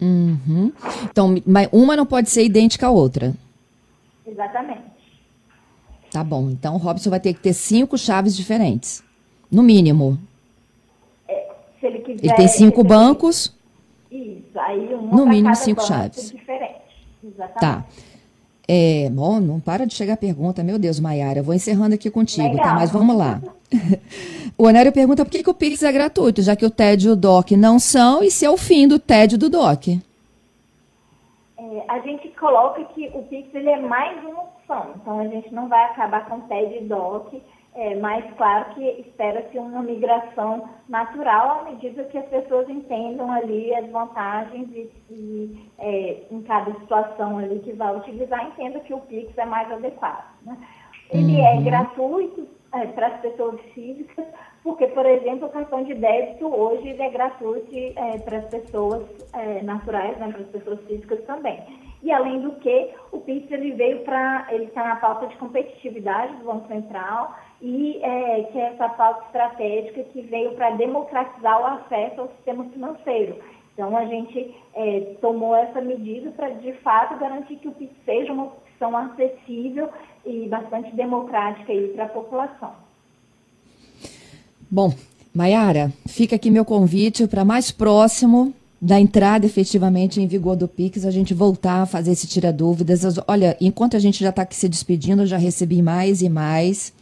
Uhum. 0.00 0.72
Então, 1.10 1.34
uma 1.72 1.96
não 1.96 2.06
pode 2.06 2.30
ser 2.30 2.44
idêntica 2.44 2.86
à 2.86 2.90
outra. 2.90 3.34
Exatamente. 4.24 4.98
Tá 6.10 6.22
bom. 6.22 6.50
Então, 6.50 6.74
o 6.74 6.78
Robson 6.78 7.10
vai 7.10 7.20
ter 7.20 7.34
que 7.34 7.40
ter 7.40 7.52
cinco 7.52 7.98
chaves 7.98 8.36
diferentes. 8.36 9.02
No 9.50 9.62
mínimo. 9.62 10.18
É, 11.26 11.48
se 11.80 11.86
ele 11.86 11.98
quiser. 12.00 12.24
Ele 12.24 12.34
tem 12.34 12.48
cinco 12.48 12.84
bancos. 12.84 13.56
Isso. 14.10 14.58
Aí, 14.58 14.94
uma 14.94 15.16
no 15.16 15.26
mínimo, 15.26 15.54
cinco 15.54 15.82
chaves. 15.82 16.30
Diferente. 16.30 16.57
Exatamente. 17.38 17.60
Tá. 17.60 17.84
É, 18.70 19.08
bom, 19.10 19.40
não 19.40 19.60
para 19.60 19.86
de 19.86 19.94
chegar 19.94 20.14
a 20.14 20.18
pergunta. 20.18 20.62
Meu 20.62 20.78
Deus, 20.78 21.00
Maiara, 21.00 21.38
eu 21.38 21.44
vou 21.44 21.54
encerrando 21.54 21.94
aqui 21.94 22.10
contigo, 22.10 22.48
tá? 22.48 22.52
Legal. 22.52 22.66
tá? 22.66 22.74
Mas 22.74 22.90
vamos 22.90 23.16
lá. 23.16 23.40
o 24.58 24.64
Onério 24.64 24.92
pergunta 24.92 25.24
por 25.24 25.30
que, 25.30 25.42
que 25.42 25.50
o 25.50 25.54
Pix 25.54 25.82
é 25.82 25.92
gratuito, 25.92 26.42
já 26.42 26.54
que 26.54 26.66
o 26.66 26.70
TED 26.70 27.06
e 27.06 27.10
o 27.10 27.16
DOC 27.16 27.52
não 27.52 27.78
são, 27.78 28.22
e 28.22 28.30
se 28.30 28.44
é 28.44 28.50
o 28.50 28.58
fim 28.58 28.86
do 28.86 28.98
TED 28.98 29.36
e 29.36 29.38
do 29.38 29.48
DOC? 29.48 30.02
É, 31.56 31.84
a 31.88 31.98
gente 32.00 32.28
coloca 32.38 32.84
que 32.94 33.08
o 33.14 33.22
Pix 33.22 33.54
ele 33.54 33.70
é 33.70 33.80
mais 33.80 34.22
uma 34.24 34.42
opção, 34.42 34.94
então 34.96 35.18
a 35.18 35.26
gente 35.26 35.52
não 35.52 35.68
vai 35.68 35.84
acabar 35.86 36.28
com 36.28 36.40
TED 36.40 36.76
e 36.76 36.84
DOC 36.84 37.42
é, 37.78 37.94
mas 37.94 38.24
claro 38.36 38.74
que 38.74 38.82
espera-se 38.82 39.56
uma 39.56 39.82
migração 39.82 40.68
natural 40.88 41.60
à 41.60 41.70
medida 41.70 42.02
que 42.06 42.18
as 42.18 42.26
pessoas 42.26 42.68
entendam 42.68 43.30
ali 43.30 43.72
as 43.72 43.88
vantagens 43.90 44.68
e, 44.72 44.90
e 45.08 45.70
é, 45.78 46.24
em 46.28 46.42
cada 46.42 46.72
situação 46.72 47.38
ali 47.38 47.60
que 47.60 47.72
vai 47.74 47.96
utilizar, 47.96 48.48
entenda 48.48 48.80
que 48.80 48.92
o 48.92 48.98
Pix 49.02 49.30
é 49.38 49.44
mais 49.44 49.70
adequado. 49.70 50.24
Né? 50.42 50.58
Ele 51.12 51.40
é 51.40 51.52
uhum. 51.52 51.60
é 51.60 51.62
gratuito 51.62 52.48
é, 52.74 52.86
para 52.86 53.06
as 53.06 53.20
pessoas 53.20 53.60
físicas, 53.72 54.26
porque, 54.64 54.88
por 54.88 55.06
exemplo, 55.06 55.46
o 55.46 55.52
cartão 55.52 55.84
de 55.84 55.94
débito 55.94 56.52
hoje 56.52 57.00
é 57.00 57.10
gratuito 57.10 57.72
é, 57.72 58.18
para 58.18 58.38
as 58.38 58.44
pessoas 58.46 59.06
é, 59.34 59.62
naturais, 59.62 60.18
né, 60.18 60.32
para 60.32 60.40
as 60.40 60.48
pessoas 60.48 60.80
físicas 60.88 61.24
também. 61.26 61.62
E 62.02 62.12
além 62.12 62.40
do 62.40 62.52
que, 62.56 62.90
o 63.12 63.20
Pix 63.20 63.50
ele 63.50 63.72
veio 63.72 64.00
para, 64.00 64.48
ele 64.50 64.64
está 64.64 64.84
na 64.84 64.96
pauta 64.96 65.28
de 65.28 65.36
competitividade 65.36 66.34
do 66.36 66.44
Banco 66.44 66.68
Central 66.68 67.34
e 67.60 67.98
é, 68.02 68.42
que 68.44 68.58
é 68.58 68.72
essa 68.72 68.88
pauta 68.88 69.24
estratégica 69.26 70.04
que 70.04 70.22
veio 70.22 70.52
para 70.52 70.70
democratizar 70.70 71.60
o 71.60 71.66
acesso 71.66 72.20
ao 72.20 72.28
sistema 72.28 72.64
financeiro. 72.66 73.36
Então 73.74 73.96
a 73.96 74.04
gente 74.06 74.54
é, 74.74 75.14
tomou 75.20 75.54
essa 75.54 75.80
medida 75.80 76.30
para 76.32 76.50
de 76.50 76.72
fato 76.74 77.18
garantir 77.18 77.56
que 77.56 77.68
o 77.68 77.72
Pix 77.72 77.92
seja 78.04 78.32
uma 78.32 78.44
opção 78.44 78.96
acessível 78.96 79.88
e 80.24 80.48
bastante 80.48 80.94
democrática 80.94 81.72
para 81.94 82.04
a 82.04 82.08
população. 82.08 82.72
Bom, 84.70 84.92
Mayara, 85.34 85.92
fica 86.06 86.36
aqui 86.36 86.50
meu 86.50 86.64
convite 86.64 87.26
para 87.26 87.44
mais 87.44 87.70
próximo 87.70 88.52
da 88.80 89.00
entrada 89.00 89.44
efetivamente 89.44 90.20
em 90.20 90.26
vigor 90.26 90.54
do 90.54 90.68
Pix, 90.68 91.04
a 91.04 91.10
gente 91.10 91.34
voltar 91.34 91.82
a 91.82 91.86
fazer 91.86 92.12
esse 92.12 92.26
tira 92.28 92.52
dúvidas. 92.52 93.02
Olha, 93.26 93.56
enquanto 93.60 93.96
a 93.96 94.00
gente 94.00 94.20
já 94.20 94.30
está 94.30 94.42
aqui 94.42 94.54
se 94.54 94.68
despedindo, 94.68 95.22
eu 95.22 95.26
já 95.26 95.36
recebi 95.36 95.82
mais 95.82 96.22
e 96.22 96.28
mais. 96.28 96.92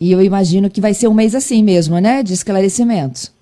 E 0.00 0.10
eu 0.12 0.22
imagino 0.22 0.70
que 0.70 0.80
vai 0.80 0.94
ser 0.94 1.08
um 1.08 1.14
mês 1.14 1.34
assim 1.34 1.62
mesmo, 1.62 1.98
né? 1.98 2.22
De 2.22 2.32
esclarecimentos. 2.32 3.34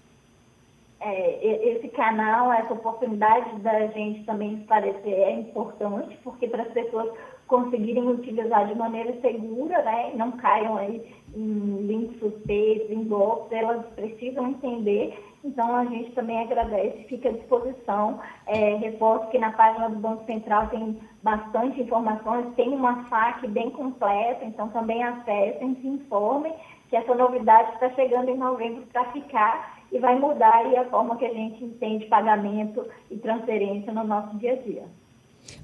É, 1.01 1.75
esse 1.77 1.87
canal, 1.89 2.53
essa 2.53 2.73
oportunidade 2.73 3.61
da 3.61 3.87
gente 3.89 4.25
também 4.25 4.55
esclarecer 4.55 5.13
é 5.13 5.33
importante, 5.35 6.19
porque 6.25 6.49
para 6.49 6.65
as 6.65 6.73
pessoas 6.73 7.11
conseguirem 7.47 8.09
utilizar 8.09 8.67
de 8.67 8.75
maneira 8.75 9.15
segura, 9.21 9.83
né? 9.83 10.13
Não 10.17 10.33
caiam 10.33 10.77
aí 10.77 11.01
em 11.35 11.87
links 11.87 12.19
suspeitos, 12.19 12.91
em 12.91 13.05
golpes, 13.05 13.57
elas 13.57 13.87
precisam 13.95 14.49
entender 14.49 15.15
então, 15.45 15.75
a 15.75 15.85
gente 15.85 16.11
também 16.13 16.41
agradece, 16.41 17.05
fica 17.09 17.29
à 17.29 17.33
disposição. 17.33 18.21
É, 18.47 18.75
reforço 18.77 19.29
que 19.29 19.39
na 19.39 19.53
página 19.53 19.89
do 19.89 19.97
Banco 19.97 20.25
Central 20.27 20.67
tem 20.69 20.99
bastante 21.29 21.83
informações, 21.83 22.55
tem 22.57 22.71
uma 22.71 23.05
FAQ 23.05 23.49
bem 23.49 23.71
completa, 23.71 24.45
então 24.45 24.69
também 24.69 25.03
acessem, 25.03 25.77
se 25.81 25.87
informem 25.87 26.55
que 26.89 26.97
essa 26.97 27.15
novidade 27.15 27.75
está 27.75 27.91
chegando 27.91 28.31
em 28.31 28.39
novembro 28.39 28.83
para 28.91 29.13
ficar 29.13 29.79
e 29.93 29.99
vai 29.99 30.19
mudar 30.19 30.55
aí 30.55 30.75
a 30.77 30.87
forma 30.87 31.17
que 31.17 31.27
a 31.27 31.33
gente 31.33 31.63
entende 31.63 32.07
pagamento 32.07 32.87
e 33.11 33.17
transferência 33.17 33.93
no 33.93 34.05
nosso 34.05 34.37
dia 34.39 34.55
a 34.55 34.57
dia. 34.57 34.85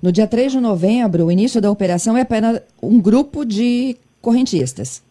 No 0.02 0.12
dia 0.12 0.26
3 0.26 0.52
de 0.52 0.60
novembro, 0.60 1.26
o 1.26 1.32
início 1.32 1.62
da 1.62 1.70
operação 1.70 2.16
é 2.16 2.20
apenas 2.20 2.60
um 2.82 3.00
grupo 3.00 3.44
de 3.44 3.96
correntistas. 4.20 5.02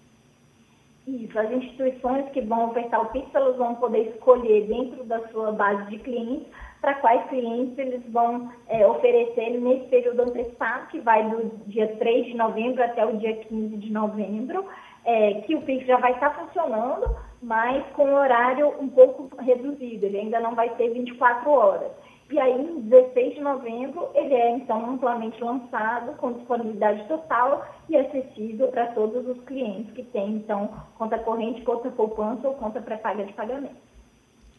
Isso, 1.08 1.38
as 1.38 1.52
instituições 1.52 2.30
que 2.32 2.42
vão 2.42 2.70
ofertar 2.70 3.02
o 3.02 3.06
Pix, 3.08 3.28
elas 3.34 3.58
vão 3.58 3.76
poder 3.76 4.13
escolher 4.13 4.68
dentro 4.68 5.04
da 5.04 5.20
sua 5.30 5.52
base 5.52 5.89
de 5.89 5.98
clientes 5.98 6.48
para 6.84 6.96
quais 6.96 7.26
clientes 7.30 7.78
eles 7.78 8.04
vão 8.12 8.52
é, 8.67 8.86
oferecer 8.86 9.52
nesse 9.52 9.86
período 9.86 10.24
antecipado, 10.24 10.88
que 10.88 11.00
vai 11.00 11.24
do 11.30 11.50
dia 11.65 11.88
3 11.96 12.26
de 12.26 12.34
novembro 12.36 12.84
até 12.84 13.06
o 13.06 13.15
dia 13.15 13.38
15 13.38 13.78
de 13.78 13.89
novembro, 13.89 14.65
é, 15.06 15.36
que 15.46 15.56
o 15.56 15.62
Pix 15.62 15.88
já 15.88 15.96
vai 15.96 16.12
estar 16.12 16.32
funcionando, 16.32 17.15
mas 17.41 17.86
com 17.93 18.13
horário 18.13 18.74
um 18.82 18.89
pouco 18.89 19.34
reduzido, 19.41 20.06
ele 20.06 20.19
ainda 20.19 20.41
não 20.41 20.56
vai 20.56 20.72
ter 20.72 20.89
24 20.89 21.50
horas. 21.50 21.91
E 22.30 22.38
aí, 22.38 22.52
em 22.52 22.82
16 22.82 23.36
de 23.36 23.41
novembro, 23.41 24.10
ele 24.13 24.34
é 24.34 24.52
então 24.52 24.86
amplamente 24.86 25.41
lançado 25.41 26.17
com 26.17 26.34
disponibilidade 26.34 27.08
total 27.08 27.65
e 27.88 27.96
acessível 27.96 28.67
para 28.67 28.88
todos 28.88 29.26
os 29.26 29.41
clientes 29.46 29.93
que 29.93 30.04
têm 30.04 30.32
então 30.32 30.69
conta 30.98 31.17
corrente, 31.19 31.62
conta 31.62 31.89
poupança 31.91 32.46
ou 32.46 32.56
conta 32.56 32.82
pré-paga 32.82 33.24
de 33.24 33.32
pagamento. 33.32 33.92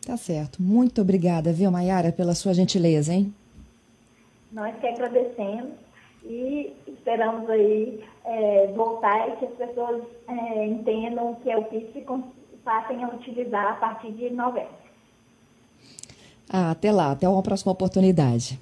Tá 0.06 0.16
certo. 0.16 0.62
Muito 0.62 1.00
obrigada, 1.00 1.52
viu, 1.52 1.70
Mayara, 1.70 2.12
pela 2.12 2.34
sua 2.34 2.52
gentileza, 2.52 3.12
hein? 3.12 3.34
Nós 4.52 4.74
que 4.78 4.86
agradecemos 4.86 5.72
e 6.22 6.72
esperamos 6.86 7.48
aí 7.48 8.04
é, 8.24 8.66
voltar 8.74 9.28
e 9.30 9.36
que 9.36 9.46
as 9.46 9.54
pessoas 9.54 10.02
é, 10.28 10.66
entendam 10.66 11.32
o 11.32 11.36
que 11.36 11.50
é 11.50 11.56
o 11.56 11.64
PIX 11.64 11.96
e 11.96 12.56
passem 12.64 13.02
a 13.02 13.08
utilizar 13.08 13.66
a 13.66 13.74
partir 13.74 14.12
de 14.12 14.30
novembro. 14.30 14.84
Ah, 16.48 16.70
até 16.70 16.92
lá, 16.92 17.10
até 17.10 17.28
uma 17.28 17.42
próxima 17.42 17.72
oportunidade. 17.72 18.58